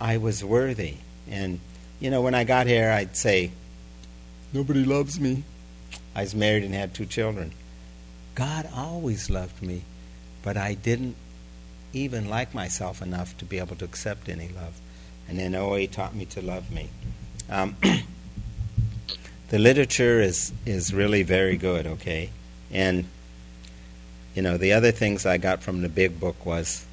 [0.00, 0.96] I was worthy
[1.30, 1.60] and
[2.02, 3.52] you know, when I got here, I'd say,
[4.52, 5.44] Nobody loves me.
[6.16, 7.52] I was married and had two children.
[8.34, 9.82] God always loved me,
[10.42, 11.14] but I didn't
[11.92, 14.80] even like myself enough to be able to accept any love.
[15.28, 16.90] And then OA taught me to love me.
[17.48, 17.76] Um,
[19.52, 22.30] the literature is, is really very good, okay?
[22.70, 23.04] And,
[24.34, 26.86] you know, the other things I got from the big book was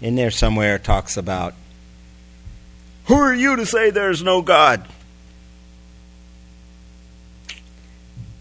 [0.00, 1.52] in there somewhere talks about
[3.04, 4.88] who are you to say there's no God?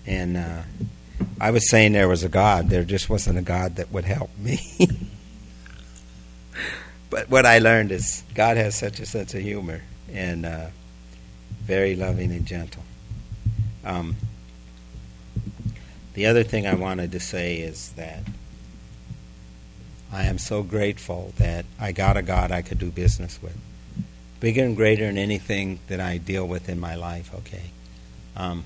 [0.08, 0.62] And uh,
[1.41, 2.70] I was saying there was a God.
[2.70, 4.62] There just wasn't a God that would help me.
[7.10, 9.82] but what I learned is God has such a sense of humor
[10.14, 10.68] and uh,
[11.64, 12.84] very loving and gentle.
[13.84, 14.15] Um,
[16.13, 18.23] the other thing I wanted to say is that
[20.11, 23.57] I am so grateful that I got a God I could do business with.
[24.39, 27.63] Bigger and greater than anything that I deal with in my life, okay?
[28.36, 28.65] Um,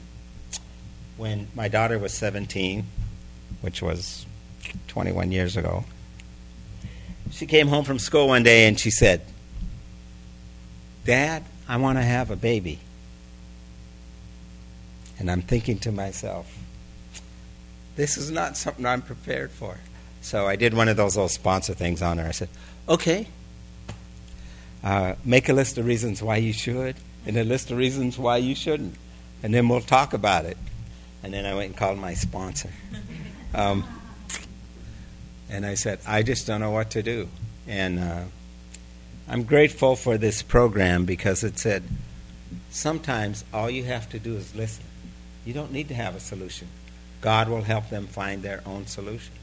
[1.18, 2.86] when my daughter was 17,
[3.62, 4.26] which was
[4.88, 5.86] 21 years ago,
[7.32, 9.22] she came home from school one day and she said,
[11.06, 12.80] Dad, I want to have a baby.
[15.20, 16.52] And I'm thinking to myself,
[17.96, 19.78] this is not something I'm prepared for.
[20.22, 22.28] So I did one of those little sponsor things on her.
[22.28, 22.50] I said,
[22.90, 23.28] okay,
[24.84, 26.96] uh, make a list of reasons why you should
[27.26, 28.96] and a list of reasons why you shouldn't.
[29.44, 30.58] And then we'll talk about it.
[31.24, 32.72] And then I went and called my sponsor.
[33.54, 33.86] Um,
[35.50, 37.30] and I said, I just don't know what to do.
[37.70, 38.24] And uh,
[39.30, 41.84] I'm grateful for this program because it said
[42.70, 44.84] sometimes all you have to do is listen.
[45.46, 46.68] You don't need to have a solution.
[47.22, 49.34] God will help them find their own solution.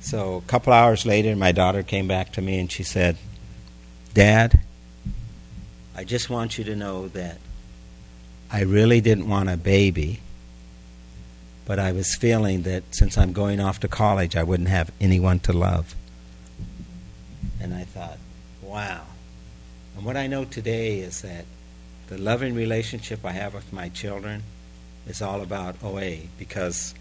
[0.00, 3.16] So a couple hours later, my daughter came back to me and she said,
[4.14, 4.60] Dad,
[5.96, 7.38] I just want you to know that
[8.50, 10.20] I really didn't want a baby
[11.68, 15.38] but I was feeling that since I'm going off to college, I wouldn't have anyone
[15.40, 15.94] to love.
[17.60, 18.16] And I thought,
[18.62, 19.02] wow.
[19.94, 21.44] And what I know today is that
[22.06, 24.44] the loving relationship I have with my children
[25.08, 26.94] is all about OA because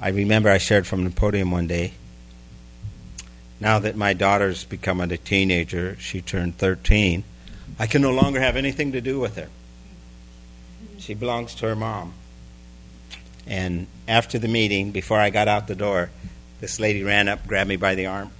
[0.00, 1.92] I remember I shared from the podium one day.
[3.60, 7.24] Now that my daughter's become a teenager, she turned 13,
[7.78, 9.48] I can no longer have anything to do with her.
[10.98, 12.14] She belongs to her mom.
[13.46, 16.10] And after the meeting, before I got out the door,
[16.60, 18.30] this lady ran up, grabbed me by the arm.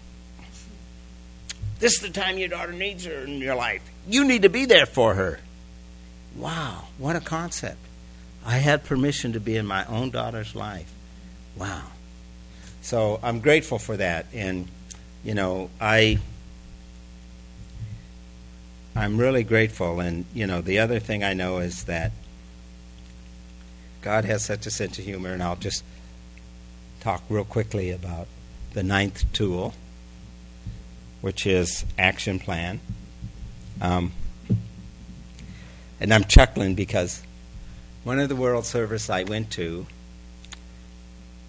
[1.79, 3.83] This is the time your daughter needs her in your life.
[4.07, 5.41] You need to be there for her.
[6.37, 7.79] Wow, what a concept.
[8.45, 10.93] I had permission to be in my own daughter's life.
[11.57, 11.83] Wow.
[12.83, 14.27] So I'm grateful for that.
[14.33, 14.69] And,
[15.25, 16.19] you know, I.
[18.97, 20.01] I'm really grateful.
[20.01, 22.13] And, you know, the other thing I know is that
[24.03, 25.85] God has such a sense of humor, and I'll just
[27.01, 28.27] talk real quickly about
[28.73, 29.75] the ninth tool,
[31.21, 32.81] which is action plan.
[33.81, 34.13] Um,
[36.01, 37.23] and I'm chuckling because
[38.05, 39.87] one of the world service I went to,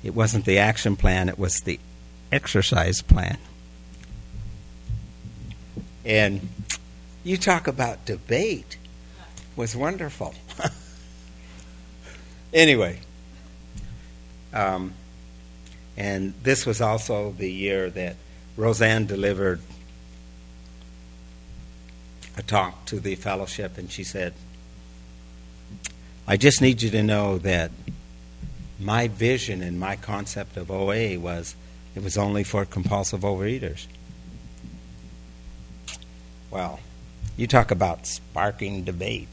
[0.04, 1.80] it wasn't the action plan, it was the
[2.32, 3.38] exercise plan.
[6.04, 6.50] And
[7.24, 8.78] you talk about debate
[9.56, 10.34] was wonderful.
[12.54, 13.00] Anyway,
[14.54, 14.94] um,
[15.96, 18.18] and this was also the year that
[18.58, 19.62] Rozanne delivered
[22.36, 24.34] a talk to the fellowship, and she said,
[26.28, 27.72] I just need you to know that
[28.80, 31.56] my vision and my concept of OA was
[31.96, 33.86] it was only for compulsive overeaters.
[36.50, 36.80] Well,
[37.38, 39.28] you talk about sparking debate.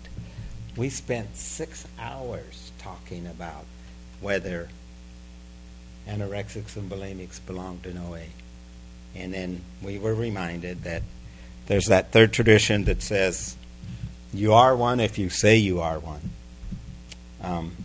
[0.77, 3.65] We spent six hours talking about
[4.21, 4.69] whether
[6.09, 8.23] anorexics and bulimics belonged in OA.
[9.15, 11.03] And then we were reminded that
[11.67, 13.57] there's that third tradition that says
[14.33, 16.31] you are one if you say you are one.
[17.43, 17.77] Um,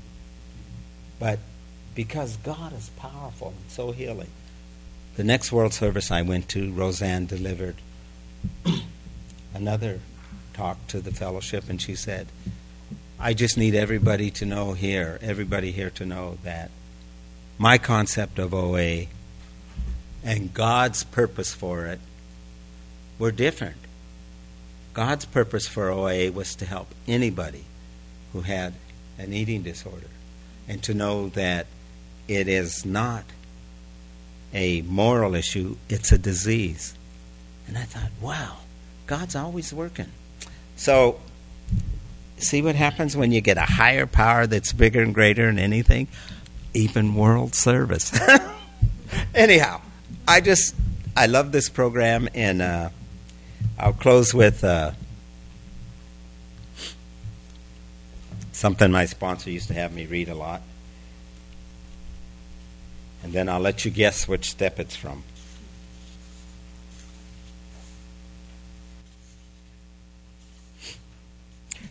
[1.19, 1.39] but
[1.95, 4.29] because God is powerful and so healing,
[5.15, 7.75] the next World Service I went to, Rozanne delivered
[9.53, 9.99] another
[10.53, 12.27] talk to the fellowship, and she said,
[13.19, 16.71] I just need everybody to know here, everybody here to know that
[17.57, 19.05] my concept of OA
[20.23, 21.99] and God's purpose for it
[23.19, 23.77] were different.
[24.93, 27.65] God's purpose for OA was to help anybody
[28.31, 28.73] who had
[29.17, 30.09] an eating disorder
[30.67, 31.67] and to know that
[32.27, 33.23] it is not
[34.53, 36.95] a moral issue, it's a disease.
[37.67, 38.57] And I thought, wow,
[39.07, 40.11] God's always working.
[40.75, 41.19] So
[42.37, 46.09] See what happens when you get a higher power that's bigger and greater than anything?
[46.73, 48.11] even world service.
[49.35, 49.81] Anyhow,
[50.27, 50.75] I just
[51.15, 52.89] I love this program, and uh,
[53.77, 54.91] I'll close with uh,
[58.63, 60.61] something my sponsor used to have me read a lot,
[63.21, 65.21] and then I'll let you guess which step it's from.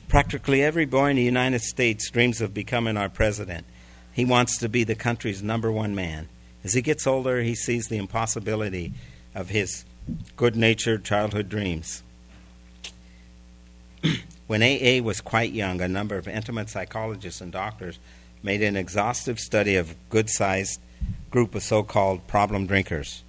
[0.08, 3.66] Practically every boy in the United States dreams of becoming our president.
[4.14, 6.30] He wants to be the country's number one man.
[6.64, 8.94] As he gets older, he sees the impossibility
[9.34, 9.84] of his
[10.38, 12.02] good natured childhood dreams.
[14.46, 17.98] when AA was quite young, a number of intimate psychologists and doctors
[18.42, 20.80] made an exhaustive study of a good sized
[21.30, 23.22] group of so called problem drinkers.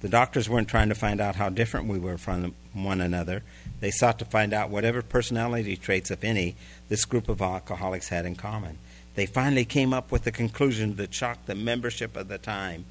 [0.00, 3.42] The doctors weren't trying to find out how different we were from one another.
[3.80, 6.56] They sought to find out whatever personality traits, if any,
[6.88, 8.78] this group of alcoholics had in common.
[9.14, 12.84] They finally came up with a conclusion that shocked the membership of the time.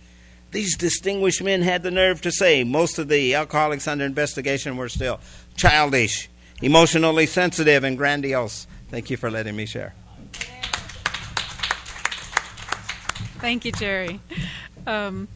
[0.52, 4.90] These distinguished men had the nerve to say most of the alcoholics under investigation were
[4.90, 5.20] still
[5.56, 6.30] childish,
[6.64, 8.68] emotionally sensitive, and grandiose.
[8.90, 9.94] Thank you for letting me share.
[13.40, 14.22] Thank you, Jerry.
[14.88, 15.28] Um,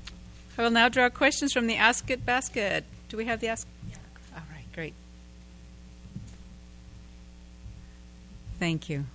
[0.57, 2.86] I will now draw questions from the Ask It basket.
[3.09, 3.67] Do we have the Ask?
[4.34, 4.93] All right, great.
[8.59, 9.05] Thank you.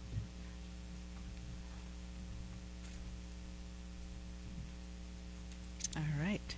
[5.96, 6.54] All right.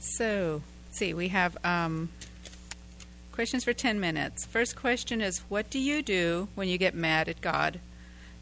[0.00, 2.08] So, see, we have um,
[3.32, 4.44] questions for 10 minutes.
[4.44, 7.80] First question is What do you do when you get mad at God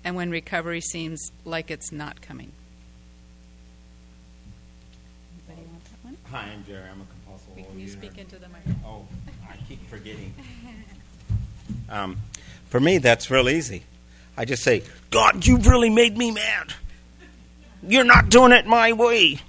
[0.04, 2.52] and when recovery seems like it's not coming?
[5.48, 6.16] Anybody want that one?
[6.30, 6.88] Hi, I'm Jerry.
[6.90, 8.80] I'm a compulsive Can you speak into the microphone?
[8.84, 9.06] Oh,
[9.48, 10.34] I keep forgetting.
[11.88, 12.18] Um,
[12.68, 13.82] for me, that's real easy.
[14.36, 16.72] I just say, God, you've really made me mad.
[17.82, 19.40] You're not doing it my way.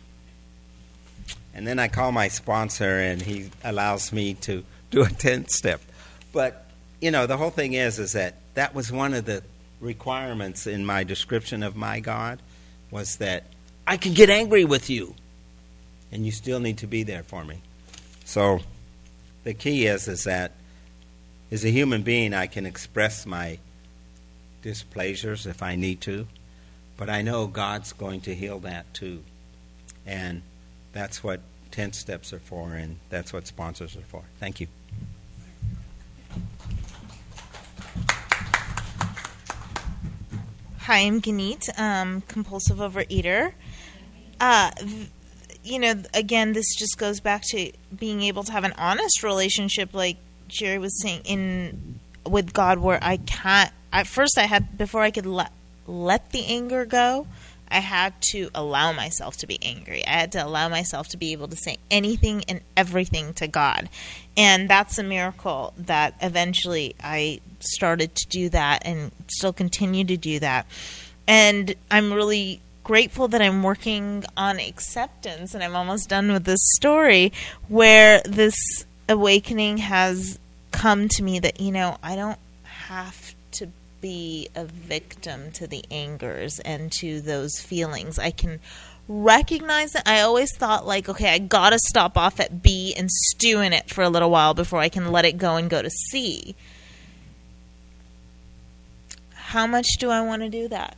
[1.53, 5.81] And then I call my sponsor, and he allows me to do a 10 step.
[6.31, 6.65] But,
[7.01, 9.43] you know, the whole thing is, is that that was one of the
[9.79, 12.39] requirements in my description of my God
[12.91, 13.45] was that
[13.87, 15.15] I can get angry with you,
[16.11, 17.57] and you still need to be there for me.
[18.25, 18.59] So
[19.43, 20.51] the key is is that
[21.51, 23.57] as a human being I can express my
[24.61, 26.27] displeasures if I need to,
[26.97, 29.23] but I know God's going to heal that too.
[30.05, 30.43] And
[30.93, 34.23] that's what 10 steps are for and that's what sponsors are for.
[34.39, 34.67] Thank you.
[40.85, 43.53] Hi, I'm Ganit, um, compulsive overeater.
[44.39, 44.71] Uh,
[45.63, 49.93] you know, again, this just goes back to being able to have an honest relationship,
[49.93, 50.17] like
[50.47, 53.71] Jerry was saying, in with God, where I can't.
[53.93, 55.51] At first, I had before I could let
[55.85, 57.27] let the anger go.
[57.71, 60.05] I had to allow myself to be angry.
[60.05, 63.89] I had to allow myself to be able to say anything and everything to God.
[64.35, 70.17] And that's a miracle that eventually I started to do that and still continue to
[70.17, 70.65] do that.
[71.27, 76.59] And I'm really grateful that I'm working on acceptance and I'm almost done with this
[76.75, 77.31] story
[77.67, 78.55] where this
[79.07, 80.39] awakening has
[80.71, 83.35] come to me that, you know, I don't have
[84.01, 88.19] be a victim to the angers and to those feelings.
[88.19, 88.59] I can
[89.07, 90.03] recognize it.
[90.05, 93.89] I always thought like, okay, I gotta stop off at B and stew in it
[93.89, 96.55] for a little while before I can let it go and go to C.
[99.33, 100.95] How much do I want to do that?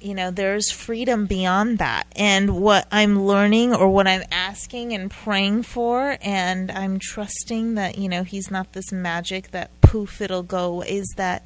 [0.00, 2.06] You know, there's freedom beyond that.
[2.16, 7.98] And what I'm learning or what I'm asking and praying for, and I'm trusting that,
[7.98, 11.44] you know, He's not this magic that poof, it'll go, is that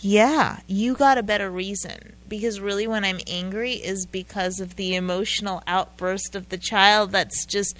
[0.00, 2.14] yeah, you got a better reason.
[2.28, 7.44] Because really, when I'm angry, is because of the emotional outburst of the child that's
[7.44, 7.76] just,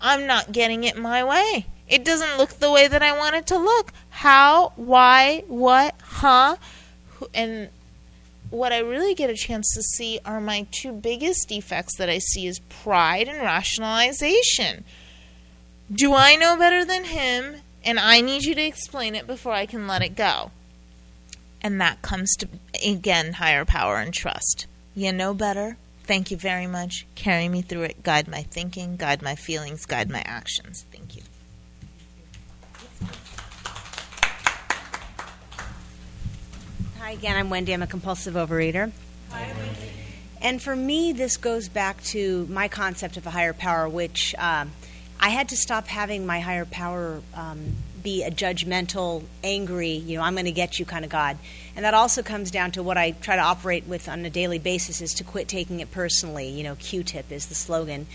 [0.00, 1.66] I'm not getting it my way.
[1.88, 3.92] It doesn't look the way that I want it to look.
[4.10, 4.72] How?
[4.76, 5.44] Why?
[5.48, 5.94] What?
[6.02, 6.56] Huh?
[7.32, 7.70] And
[8.50, 12.18] what I really get a chance to see are my two biggest defects that I
[12.18, 14.84] see is pride and rationalization.
[15.92, 17.56] Do I know better than him?
[17.84, 20.50] And I need you to explain it before I can let it go.
[21.64, 22.48] And that comes to,
[22.86, 24.66] again, higher power and trust.
[24.94, 25.78] You know better.
[26.02, 27.06] Thank you very much.
[27.14, 28.02] Carry me through it.
[28.02, 30.84] Guide my thinking, guide my feelings, guide my actions.
[30.92, 31.22] Thank you.
[36.98, 37.72] Hi again, I'm Wendy.
[37.72, 38.92] I'm a compulsive overeater.
[39.30, 39.90] Hi, Wendy.
[40.42, 44.70] And for me, this goes back to my concept of a higher power, which um,
[45.18, 47.74] I had to stop having my higher power um,
[48.04, 51.36] be a judgmental, angry, you know, I'm going to get you kind of God.
[51.74, 54.60] And that also comes down to what I try to operate with on a daily
[54.60, 56.48] basis is to quit taking it personally.
[56.50, 58.06] You know, Q-tip is the slogan.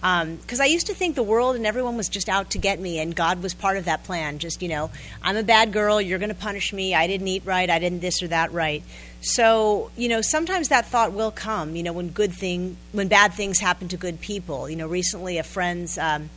[0.00, 2.78] Because um, I used to think the world and everyone was just out to get
[2.78, 4.38] me, and God was part of that plan.
[4.38, 4.92] Just, you know,
[5.24, 7.98] I'm a bad girl, you're going to punish me, I didn't eat right, I didn't
[7.98, 8.84] this or that right.
[9.22, 13.32] So, you know, sometimes that thought will come, you know, when good thing, when bad
[13.34, 14.70] things happen to good people.
[14.70, 16.30] You know, recently a friend's um,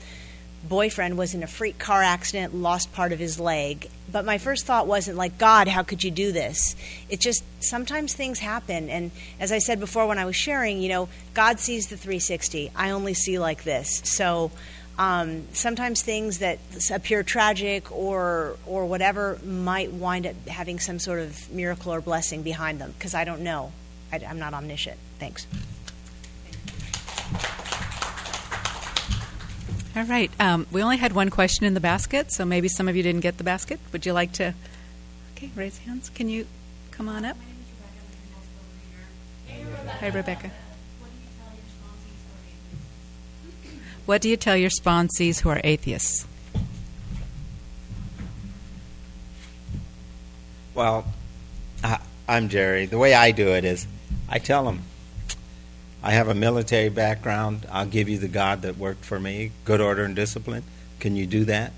[0.68, 3.90] boyfriend was in a freak car accident, lost part of his leg.
[4.12, 6.76] But my first thought wasn't like, God, how could you do this?
[7.10, 8.90] It just sometimes things happen.
[8.90, 12.72] And as I said before when I was sharing, you know, God sees the 360.
[12.76, 14.02] I only see like this.
[14.04, 14.52] So
[14.98, 16.60] um, sometimes things that
[16.94, 22.44] appear tragic or or whatever might wind up having some sort of miracle or blessing
[22.44, 23.72] behind them because I don't know.
[24.12, 25.00] I, I'm not omniscient.
[25.18, 25.48] Thanks.
[29.94, 30.32] All right.
[30.40, 33.22] Um, we only had one question in the basket, so maybe some of you didn't
[33.22, 33.80] get the basket.
[33.92, 34.54] Would you like to?
[35.36, 36.10] Okay, raise hands.
[36.10, 36.48] Can you
[36.92, 37.36] come on up?
[40.00, 40.52] Hi, Rebecca.
[44.06, 46.26] What do you tell your sponsees who are atheists?
[50.74, 51.06] Well,
[51.84, 52.86] I, I'm Jerry.
[52.86, 53.86] The way I do it is
[54.30, 54.82] I tell them,
[56.04, 57.66] I have a military background.
[57.72, 60.64] I'll give you the God that worked for me good order and discipline.
[61.00, 61.74] Can you do that?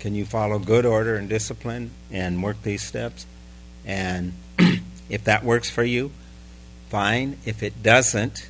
[0.00, 3.26] Can you follow good order and discipline and work these steps?
[3.86, 4.34] And
[5.08, 6.10] if that works for you,
[6.88, 7.38] fine.
[7.44, 8.48] If it doesn't,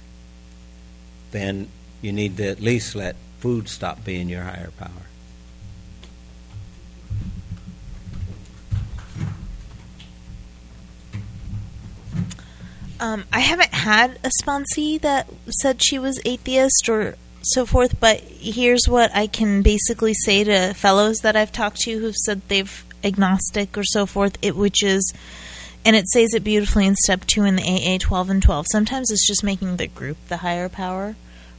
[1.30, 1.68] then
[2.02, 4.90] you need to at least let food stop being your higher power.
[13.00, 15.28] Um, I haven't had a sponsee that
[15.60, 20.74] said she was atheist or so forth, but here's what I can basically say to
[20.74, 25.12] fellows that I've talked to who've said they've agnostic or so forth, it which is
[25.84, 28.66] and it says it beautifully in step two in the AA 12 and 12.
[28.72, 31.14] Sometimes it's just making the group the higher power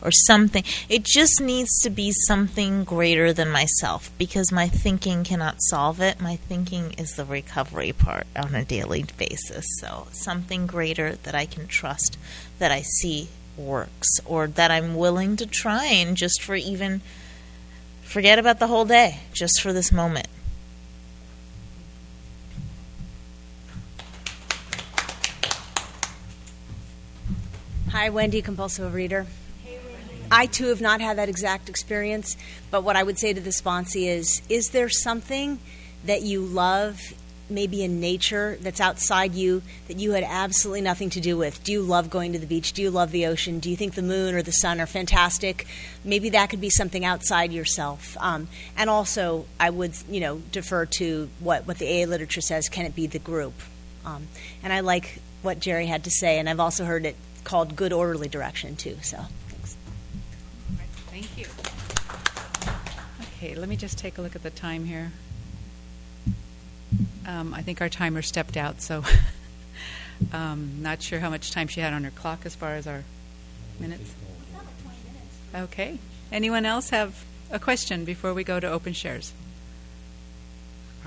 [0.05, 0.63] or something.
[0.87, 6.21] It just needs to be something greater than myself because my thinking cannot solve it.
[6.21, 9.65] My thinking is the recovery part on a daily basis.
[9.79, 12.17] So, something greater that I can trust,
[12.59, 17.01] that I see works, or that I'm willing to try and just for even
[18.03, 20.27] forget about the whole day, just for this moment.
[27.89, 29.25] Hi, Wendy, compulsive reader.
[30.31, 32.37] I too have not had that exact experience,
[32.71, 35.59] but what I would say to the sponsee is is there something
[36.05, 37.01] that you love,
[37.49, 41.63] maybe in nature, that's outside you that you had absolutely nothing to do with?
[41.63, 42.73] Do you love going to the beach?
[42.73, 43.59] Do you love the ocean?
[43.59, 45.67] Do you think the moon or the sun are fantastic?
[46.03, 48.17] Maybe that could be something outside yourself.
[48.19, 48.47] Um,
[48.77, 52.85] and also, I would you know defer to what, what the AA literature says can
[52.85, 53.53] it be the group?
[54.05, 54.27] Um,
[54.63, 57.93] and I like what Jerry had to say, and I've also heard it called good
[57.93, 58.97] orderly direction too.
[59.01, 59.25] So.
[61.25, 61.53] Thank you.
[63.37, 65.11] Okay, let me just take a look at the time here.
[67.25, 69.03] Um, I think our timer stepped out, so
[70.33, 73.03] um, not sure how much time she had on her clock as far as our
[73.79, 74.13] minutes.
[75.55, 75.97] Okay.
[76.31, 79.33] Anyone else have a question before we go to open shares?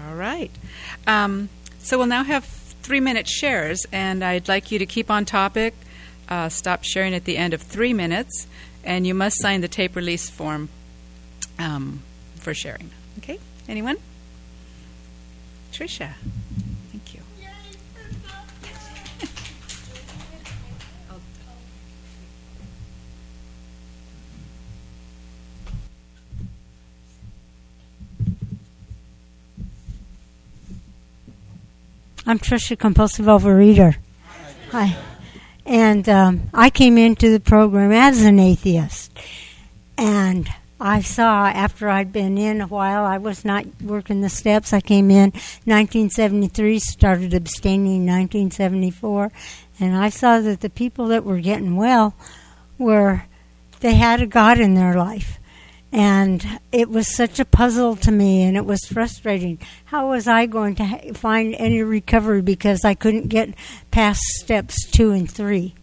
[0.04, 0.50] All right.
[1.06, 1.48] Um,
[1.78, 5.74] so we'll now have three minute shares, and I'd like you to keep on topic.
[6.28, 8.48] Uh, stop sharing at the end of three minutes
[8.88, 10.70] and you must sign the tape release form
[11.58, 12.02] um,
[12.36, 12.90] for sharing.
[13.18, 13.38] Okay?
[13.68, 13.98] Anyone?
[15.72, 16.14] Tricia.
[16.90, 17.20] Thank you.
[32.26, 33.96] I'm Tricia, compulsive overeater.
[34.70, 34.96] Hi.
[35.68, 39.12] And um, I came into the program as an atheist.
[39.98, 40.48] And
[40.80, 44.72] I saw after I'd been in a while, I was not working the steps.
[44.72, 45.32] I came in
[45.64, 49.30] 1973, started abstaining in 1974,
[49.80, 52.14] and I saw that the people that were getting well
[52.78, 53.24] were
[53.80, 55.38] they had a God in their life.
[55.90, 59.58] And it was such a puzzle to me, and it was frustrating.
[59.86, 63.54] How was I going to find any recovery because I couldn't get
[63.90, 65.74] past steps two and three?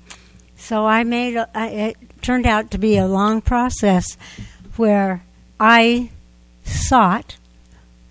[0.56, 4.18] So I made it turned out to be a long process
[4.78, 5.24] where
[5.60, 6.10] I
[6.64, 7.38] sought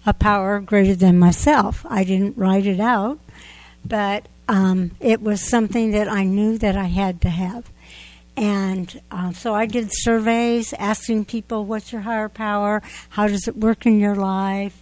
[0.07, 1.85] a power greater than myself.
[1.89, 3.19] I didn't write it out,
[3.85, 7.71] but um, it was something that I knew that I had to have.
[8.37, 12.83] And uh, so I did surveys asking people, what's your higher power?
[13.11, 14.81] How does it work in your life?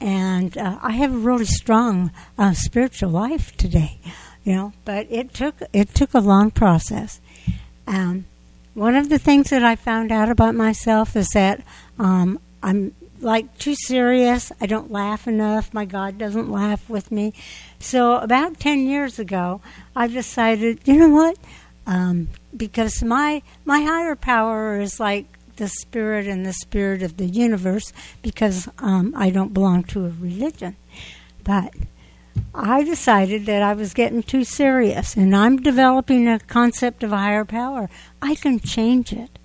[0.00, 3.98] and uh, I have a really strong uh, spiritual life today.
[4.44, 7.20] You know, but it took it took a long process.
[7.86, 8.24] Um,
[8.72, 11.62] one of the things that I found out about myself is that
[11.98, 14.50] um, I'm like too serious.
[14.58, 15.74] I don't laugh enough.
[15.74, 17.34] My God doesn't laugh with me.
[17.80, 19.60] So about ten years ago,
[19.94, 21.36] I decided, you know what?
[21.86, 27.26] Um, because my my higher power is like the spirit and the spirit of the
[27.26, 27.92] universe.
[28.22, 30.76] Because um, I don't belong to a religion,
[31.44, 31.74] but
[32.54, 37.18] I decided that I was getting too serious, and I'm developing a concept of a
[37.18, 37.88] higher power.
[38.22, 39.38] I can change it,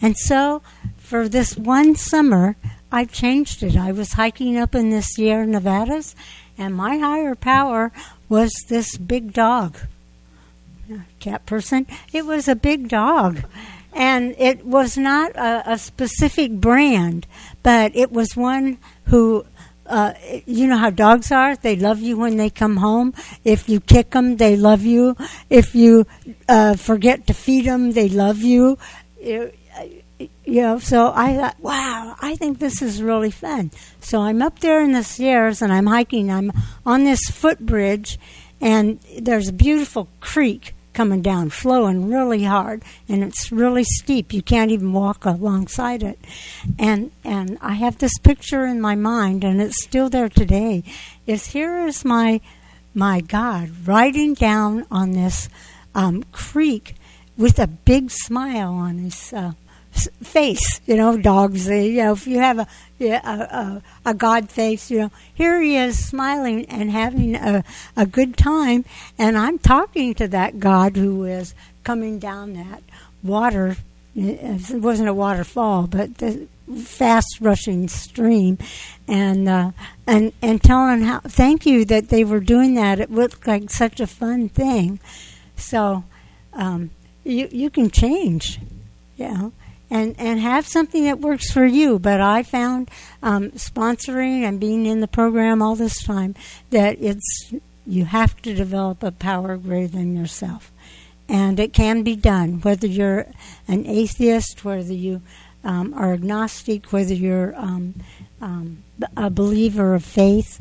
[0.00, 0.62] and so
[0.96, 2.56] for this one summer,
[2.90, 3.76] I changed it.
[3.76, 6.14] I was hiking up in the Sierra Nevadas,
[6.58, 7.92] and my higher power
[8.28, 9.76] was this big dog.
[11.20, 11.86] Cat person.
[12.12, 13.42] It was a big dog.
[13.94, 17.26] And it was not a, a specific brand,
[17.62, 19.44] but it was one who
[19.86, 20.14] uh,
[20.46, 21.56] you know how dogs are.
[21.56, 23.14] They love you when they come home.
[23.44, 25.16] If you kick them, they love you.
[25.50, 26.06] If you
[26.48, 28.78] uh, forget to feed them, they love you.
[29.20, 29.52] you.
[30.46, 33.70] Know, so I thought, wow, I think this is really fun.
[34.00, 36.30] So I'm up there in the Sierras and I'm hiking.
[36.30, 36.52] I'm
[36.86, 38.18] on this footbridge,
[38.60, 44.32] and there's a beautiful creek coming down, flowing really hard, and it's really steep.
[44.32, 46.18] You can't even walk alongside it.
[46.78, 50.84] And and I have this picture in my mind, and it's still there today.
[51.26, 52.40] Is here is my
[52.94, 55.48] my God riding down on this
[55.94, 56.94] um, creek
[57.36, 59.52] with a big smile on his uh,
[59.92, 60.80] face.
[60.86, 61.68] You know, dogs.
[61.68, 62.66] you know, if you have a,
[63.00, 67.64] a, a a God face, you know, here he is smiling and having a
[67.96, 68.84] a good time,
[69.18, 71.54] and I'm talking to that God who is
[71.84, 72.82] coming down that
[73.22, 73.76] water.
[74.14, 76.46] It wasn't a waterfall, but the
[76.84, 78.58] fast rushing stream,
[79.08, 79.72] and uh,
[80.06, 83.00] and and telling how thank you that they were doing that.
[83.00, 85.00] It looked like such a fun thing.
[85.56, 86.04] So
[86.52, 86.90] um,
[87.24, 88.60] you you can change,
[89.16, 89.52] you know
[89.92, 91.98] and and have something that works for you.
[91.98, 92.90] But I found
[93.22, 96.34] um, sponsoring and being in the program all this time
[96.70, 97.52] that it's
[97.86, 100.72] you have to develop a power greater than yourself,
[101.28, 103.26] and it can be done whether you're
[103.68, 105.20] an atheist, whether you
[105.62, 107.94] um, are agnostic, whether you're um,
[108.40, 108.82] um
[109.16, 110.60] a believer of faith.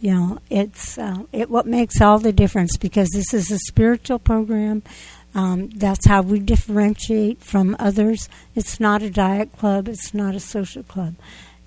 [0.00, 4.18] You know, it's uh, it what makes all the difference because this is a spiritual
[4.18, 4.82] program.
[5.38, 8.28] Um, that's how we differentiate from others.
[8.56, 9.86] It's not a diet club.
[9.86, 11.14] It's not a social club.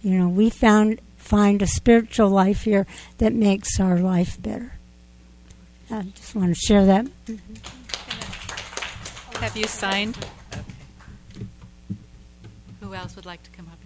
[0.01, 2.85] You know, we found find a spiritual life here
[3.19, 4.73] that makes our life better.
[5.89, 7.07] I just want to share that.
[9.39, 10.17] Have you signed?
[10.51, 11.45] Okay.
[12.81, 13.81] Who else would like to come up?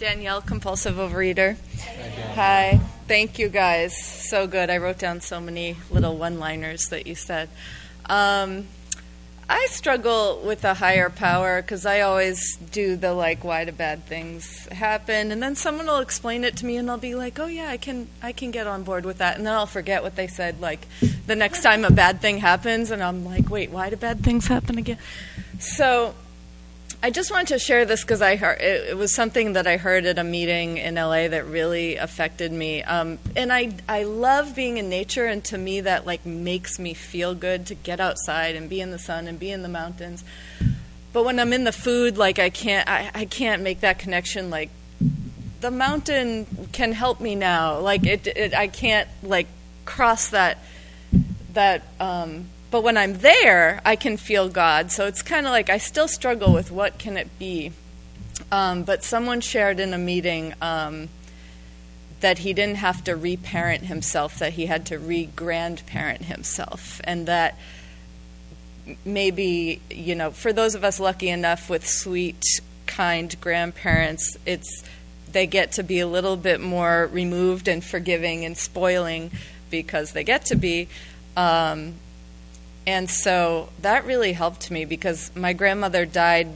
[0.00, 1.58] Danielle, compulsive overeater.
[2.34, 3.94] Hi, Thank you, guys.
[4.00, 4.70] So good.
[4.70, 7.50] I wrote down so many little one liners that you said.
[8.06, 8.68] Um,
[9.48, 14.06] I struggle with a higher power because I always do the like, why do bad
[14.06, 15.32] things happen?
[15.32, 17.76] And then someone will explain it to me, and I'll be like, oh yeah, I
[17.76, 19.36] can, I can get on board with that.
[19.36, 20.60] And then I'll forget what they said.
[20.62, 20.86] Like
[21.26, 24.46] the next time a bad thing happens, and I'm like, wait, why do bad things
[24.46, 24.98] happen again?
[25.58, 26.14] So
[27.02, 29.78] I just wanted to share this because I heard it, it, was something that I
[29.78, 32.82] heard at a meeting in LA that really affected me.
[32.82, 36.92] Um, and I I love being in nature, and to me that like makes me
[36.92, 40.24] feel good to get outside and be in the sun and be in the mountains.
[41.14, 44.50] But when I'm in the food, like I can't I, I can't make that connection.
[44.50, 44.68] Like
[45.62, 47.78] the mountain can help me now.
[47.78, 49.46] Like it, it I can't like
[49.86, 50.58] cross that
[51.54, 51.82] that.
[51.98, 54.92] Um, but when I'm there, I can feel God.
[54.92, 57.72] So it's kind of like I still struggle with what can it be.
[58.52, 61.08] Um, but someone shared in a meeting um,
[62.20, 67.58] that he didn't have to reparent himself, that he had to re-grandparent himself, and that
[69.04, 72.42] maybe you know, for those of us lucky enough with sweet,
[72.86, 74.84] kind grandparents, it's
[75.30, 79.30] they get to be a little bit more removed and forgiving and spoiling
[79.70, 80.88] because they get to be.
[81.36, 81.94] Um,
[82.86, 86.48] and so that really helped me because my grandmother died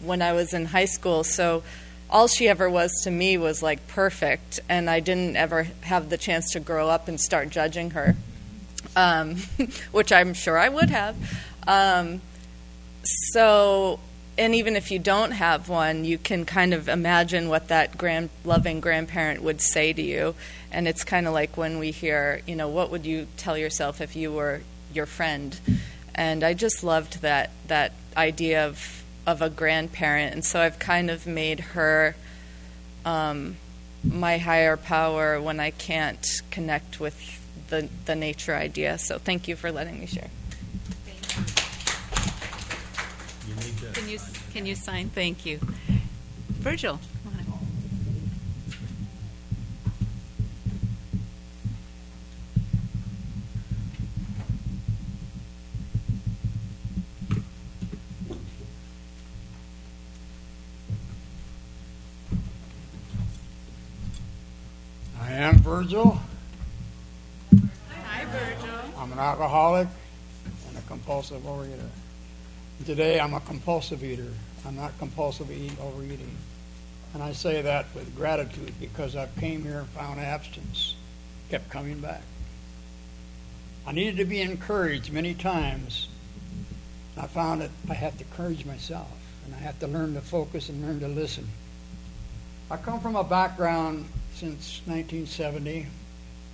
[0.00, 1.24] when I was in high school.
[1.24, 1.62] So
[2.10, 6.18] all she ever was to me was like perfect, and I didn't ever have the
[6.18, 8.16] chance to grow up and start judging her,
[8.96, 9.36] um,
[9.92, 11.16] which I'm sure I would have.
[11.66, 12.20] Um,
[13.04, 13.98] so
[14.38, 18.30] and even if you don't have one, you can kind of imagine what that grand,
[18.44, 20.34] loving grandparent would say to you.
[20.70, 24.00] And it's kind of like when we hear, you know, what would you tell yourself
[24.00, 24.62] if you were
[24.94, 25.58] your friend?
[26.14, 31.10] And I just loved that that idea of of a grandparent, and so I've kind
[31.10, 32.16] of made her
[33.04, 33.56] um,
[34.02, 38.98] my higher power when I can't connect with the the nature idea.
[38.98, 40.30] So thank you for letting me share.
[43.92, 44.18] Can you,
[44.52, 45.10] can you sign?
[45.10, 45.58] Thank you.
[46.48, 46.98] Virgil.
[65.32, 66.20] Am Virgil.
[68.04, 68.78] Hi, Virgil.
[68.98, 69.88] I'm an alcoholic
[70.68, 71.88] and a compulsive overeater.
[72.84, 74.32] Today, I'm a compulsive eater.
[74.66, 76.36] I'm not compulsive eat, overeating.
[77.14, 80.96] And I say that with gratitude because I came here and found abstinence,
[81.50, 82.22] kept coming back.
[83.86, 86.08] I needed to be encouraged many times.
[87.16, 89.10] I found that I have to encourage myself,
[89.44, 91.48] and I have to learn to focus and learn to listen.
[92.70, 94.06] I come from a background
[94.42, 95.86] since 1970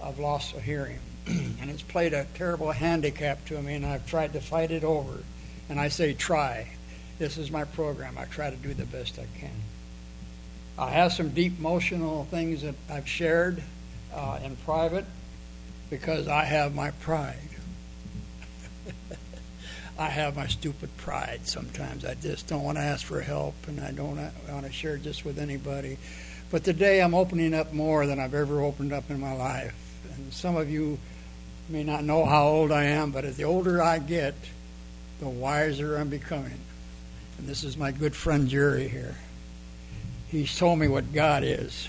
[0.05, 4.35] I've lost a hearing, and it's played a terrible handicap to me, and I've tried
[4.35, 5.21] to fight it over.
[5.71, 6.69] And I say, try.
[7.19, 8.19] This is my program.
[8.19, 9.55] I try to do the best I can.
[10.77, 13.63] I have some deep emotional things that I've shared
[14.15, 15.07] uh, in private
[15.89, 17.39] because I have my pride.
[19.99, 22.05] I have my stupid pride sometimes.
[22.05, 25.25] I just don't want to ask for help and I don't want to share just
[25.25, 25.97] with anybody.
[26.51, 29.75] But today I'm opening up more than I've ever opened up in my life.
[30.15, 30.99] And some of you
[31.69, 34.35] may not know how old I am, but the older I get,
[35.21, 36.59] the wiser I'm becoming.
[37.39, 39.15] And this is my good friend Jerry here.
[40.31, 41.87] He's told me what God is.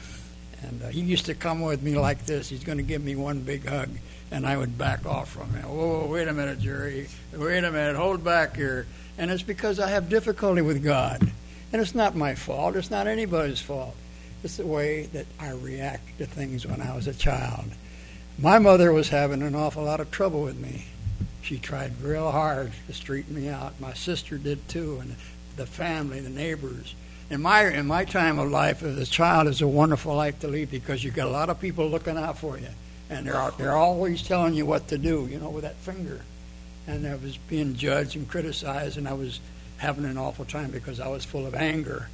[0.64, 2.50] And uh, he used to come with me like this.
[2.50, 3.90] He's going to give me one big hug,
[4.30, 5.64] and I would back off from him.
[5.64, 7.08] Whoa, wait a minute, Jerry.
[7.34, 7.96] Wait a minute.
[7.96, 8.86] Hold back here.
[9.18, 11.22] And it's because I have difficulty with God.
[11.72, 12.76] And it's not my fault.
[12.76, 13.96] It's not anybody's fault.
[14.44, 17.66] It's the way that I react to things when I was a child.
[18.38, 20.86] My mother was having an awful lot of trouble with me.
[21.42, 23.80] She tried real hard to straighten me out.
[23.82, 25.16] My sister did too, and
[25.58, 26.96] the family, the neighbors.
[27.30, 30.48] In my in my time of life as a child is a wonderful life to
[30.48, 32.70] lead because you've got a lot of people looking out for you,
[33.10, 35.28] and they're they're always telling you what to do.
[35.30, 36.22] You know, with that finger.
[36.88, 39.40] And I was being judged and criticized, and I was
[39.78, 42.10] having an awful time because I was full of anger.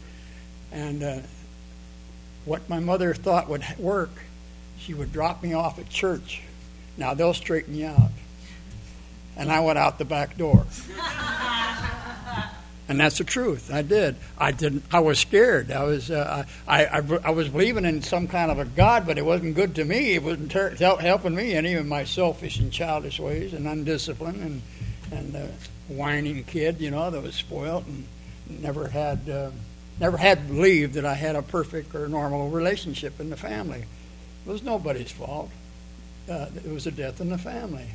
[0.71, 1.19] And uh,
[2.45, 4.11] what my mother thought would work,
[4.77, 6.41] she would drop me off at church.
[6.97, 8.11] Now they'll straighten you out
[9.37, 10.65] and I went out the back door.
[12.87, 13.71] and that's the truth.
[13.71, 14.15] I did.
[14.37, 14.83] I didn't.
[14.91, 15.71] I was scared.
[15.71, 16.09] I was.
[16.11, 19.55] Uh, I, I, I was believing in some kind of a God, but it wasn't
[19.55, 20.15] good to me.
[20.15, 24.61] It wasn't ter- helping me any of my selfish and childish ways and undisciplined and
[25.11, 25.47] and uh,
[25.87, 28.05] whining kid, you know, that was spoiled and
[28.49, 29.51] never had uh,
[29.99, 33.85] never had believed that I had a perfect or normal relationship in the family.
[34.45, 35.49] It was nobody's fault.
[36.29, 37.87] Uh, it was a death in the family.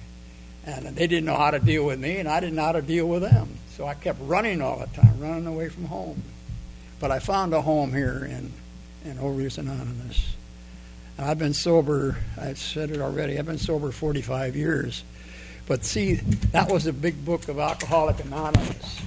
[0.65, 2.83] And they didn't know how to deal with me, and I didn't know how to
[2.83, 3.49] deal with them.
[3.77, 6.23] So I kept running all the time, running away from home.
[7.01, 8.53] But I found a home here in,
[9.05, 10.37] in Overeaters Anonymous.
[11.17, 15.03] And I've been sober, I've said it already, I've been sober 45 years.
[15.67, 16.15] But see,
[16.53, 19.01] that was a big book of Alcoholic Anonymous.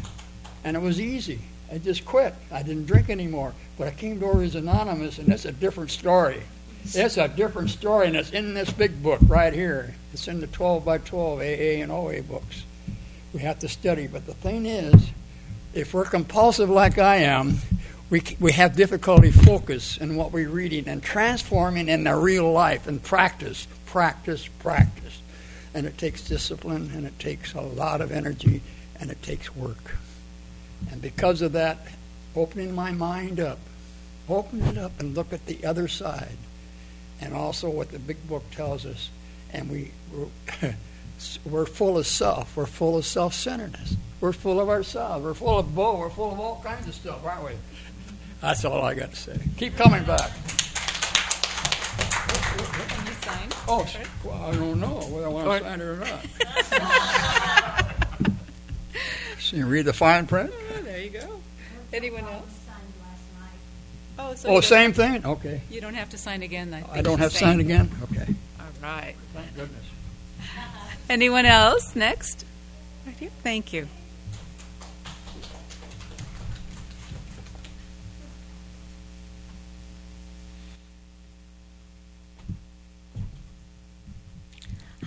[0.64, 1.40] And it was easy.
[1.74, 2.36] I just quit.
[2.52, 3.52] I didn't drink anymore.
[3.80, 6.44] But I came to Overeaters Anonymous, and that's a different story.
[6.84, 9.96] It's a different story, and it's in this big book right here.
[10.14, 12.64] It's in the 12 by 12 AA and OA books.
[13.34, 14.06] We have to study.
[14.06, 15.10] But the thing is,
[15.74, 17.58] if we're compulsive like I am,
[18.12, 22.86] we, we have difficulty focus in what we're reading and transforming in the real life
[22.86, 25.22] and practice, practice, practice.
[25.74, 28.62] And it takes discipline, and it takes a lot of energy,
[29.00, 29.96] and it takes work.
[30.92, 31.78] And because of that,
[32.36, 33.60] opening my mind up,
[34.30, 36.38] open it up and look at the other side
[37.22, 39.10] and also what the big book tells us.
[39.52, 40.76] And we, we're,
[41.46, 42.56] we're full of self.
[42.56, 43.96] We're full of self centeredness.
[44.20, 45.24] We're full of ourselves.
[45.24, 46.00] We're full of bull.
[46.00, 47.52] We're full of all kinds of stuff, aren't we?
[48.42, 49.40] That's all I got to say.
[49.58, 50.32] Keep coming back.
[52.54, 53.50] Can oh, you sign?
[53.68, 53.88] Oh,
[54.24, 56.26] well, I don't know whether I want to sign it or not.
[59.40, 60.52] so you read the fine print?
[60.94, 61.42] There you go.
[61.92, 62.60] Anyone else?
[64.20, 65.26] Oh, so Oh, same thing?
[65.26, 65.60] Okay.
[65.72, 66.94] You don't have to sign again, I think.
[66.94, 67.90] I don't have to sign again?
[68.04, 68.36] Okay.
[68.60, 69.16] All right.
[69.34, 69.86] Thank goodness.
[71.10, 71.96] Anyone else?
[71.96, 72.46] Next?
[73.08, 73.32] Right here.
[73.42, 73.88] Thank you.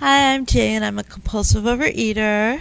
[0.01, 0.83] Hi, I'm Jane.
[0.83, 2.61] I'm a compulsive overeater.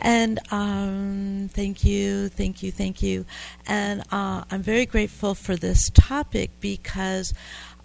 [0.00, 3.26] And um, thank you, thank you, thank you.
[3.66, 7.34] And uh, I'm very grateful for this topic because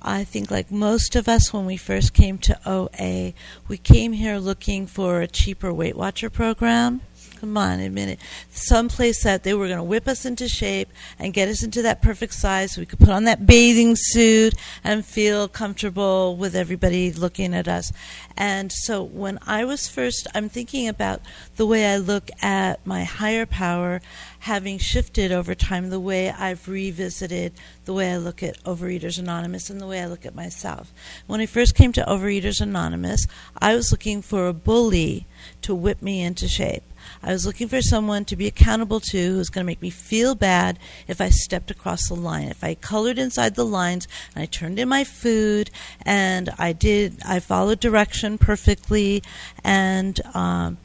[0.02, 3.34] I think, like most of us, when we first came to OA,
[3.68, 7.02] we came here looking for a cheaper Weight Watcher program.
[7.40, 8.20] Come on, admit it.
[8.50, 10.90] Someplace that they were going to whip us into shape
[11.20, 14.54] and get us into that perfect size so we could put on that bathing suit
[14.84, 17.92] and feel comfortable with everybody looking at us.
[18.38, 21.22] And so when I was first, I'm thinking about
[21.58, 24.02] the way I look at my higher power
[24.40, 27.54] having shifted over time, the way I've revisited
[27.86, 30.92] the way I look at Overeaters Anonymous and the way I look at myself.
[31.28, 35.26] When I first came to Overeaters Anonymous, I was looking for a bully
[35.62, 36.84] to whip me into shape.
[37.26, 40.36] I was looking for someone to be accountable to who's going to make me feel
[40.36, 40.78] bad
[41.08, 42.50] if I stepped across the line.
[42.50, 45.72] If I colored inside the lines and I turned in my food
[46.04, 49.24] and I did, I followed direction perfectly
[49.64, 50.78] and, um,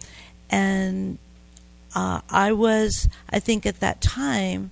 [0.49, 1.19] and,
[1.95, 4.71] uh, I was, I think at that time,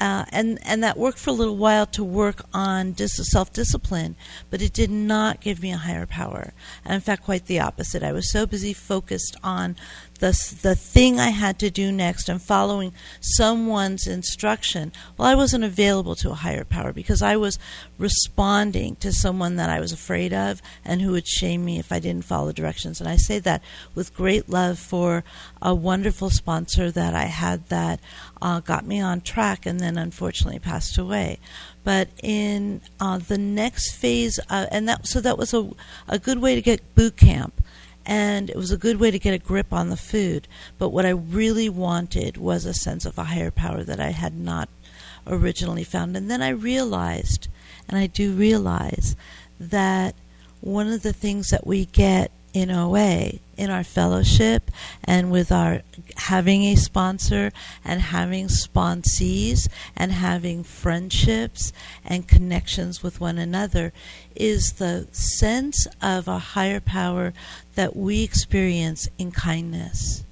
[0.00, 4.14] uh, and and that worked for a little while to work on dis- self discipline,
[4.48, 6.52] but it did not give me a higher power.
[6.84, 8.04] And in fact, quite the opposite.
[8.04, 9.74] I was so busy focused on
[10.18, 14.92] the the thing I had to do next and following someone's instruction.
[15.16, 17.58] Well, I wasn't available to a higher power because I was
[17.98, 22.00] responding to someone that I was afraid of and who would shame me if I
[22.00, 23.00] didn't follow directions.
[23.00, 23.62] And I say that
[23.94, 25.24] with great love for
[25.62, 28.00] a wonderful sponsor that I had that
[28.42, 31.38] uh, got me on track and then unfortunately passed away.
[31.84, 35.70] But in uh, the next phase, uh, and that so that was a
[36.08, 37.62] a good way to get boot camp
[38.08, 40.48] and it was a good way to get a grip on the food.
[40.78, 44.34] But what I really wanted was a sense of a higher power that I had
[44.34, 44.70] not
[45.26, 46.16] originally found.
[46.16, 47.48] And then I realized,
[47.86, 49.14] and I do realize,
[49.60, 50.14] that
[50.62, 54.70] one of the things that we get in OA, in our fellowship,
[55.04, 55.82] and with our
[56.16, 57.52] having a sponsor
[57.84, 61.72] and having sponsees and having friendships
[62.04, 63.92] and connections with one another
[64.34, 67.32] is the sense of a higher power
[67.74, 70.24] that we experience in kindness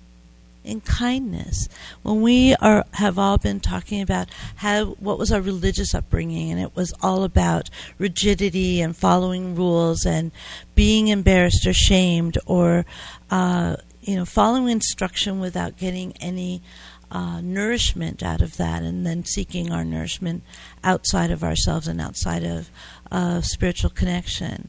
[0.67, 1.69] in kindness.
[2.03, 6.61] When we are have all been talking about how what was our religious upbringing, and
[6.61, 10.33] it was all about rigidity and following rules and
[10.75, 12.85] being embarrassed or shamed or
[13.31, 16.63] uh, you know following instruction without getting any.
[17.09, 20.43] Uh, nourishment out of that, and then seeking our nourishment
[20.83, 22.69] outside of ourselves and outside of
[23.13, 24.69] uh, spiritual connection.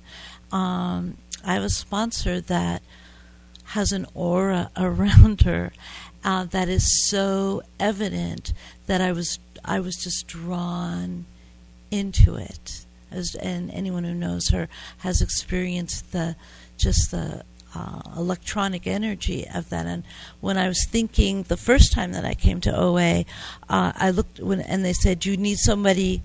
[0.51, 2.83] Um, I have a sponsor that
[3.67, 5.71] has an aura around her
[6.23, 8.53] uh, that is so evident
[8.87, 11.25] that I was I was just drawn
[11.91, 12.85] into it.
[13.09, 14.67] As, and anyone who knows her
[14.97, 16.35] has experienced the
[16.77, 17.43] just the
[17.75, 19.85] uh, electronic energy of that.
[19.85, 20.03] And
[20.41, 23.25] when I was thinking the first time that I came to OA,
[23.69, 26.23] uh, I looked when and they said you need somebody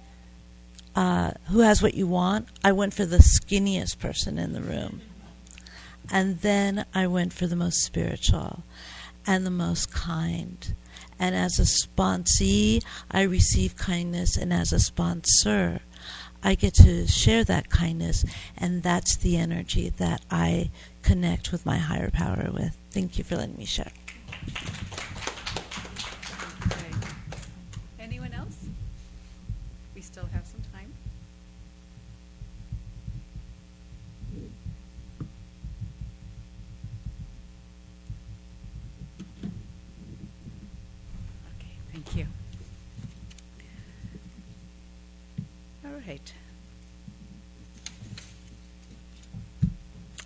[0.95, 2.49] uh, who has what you want.
[2.65, 5.01] I went for the skinniest person in the room.
[6.11, 8.65] And then I went for the most spiritual
[9.27, 10.75] and the most kind.
[11.19, 15.81] And as a sponsee, I receive kindness, and as a sponsor,
[16.43, 18.25] I get to share that kindness,
[18.59, 20.71] and that's the energy that I
[21.03, 22.77] connect with my higher power with.
[22.91, 23.93] Thank you for letting me share.
[28.01, 28.57] Anyone else?
[29.95, 30.93] We still have some time.
[41.57, 42.27] Okay, thank you.
[45.85, 46.33] All right.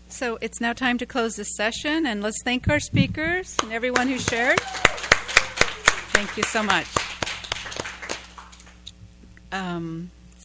[0.09, 4.09] So it's now time to close this session, and let's thank our speakers and everyone
[4.09, 4.59] who shared.
[6.13, 6.87] Thank you so much.
[9.53, 10.11] Um,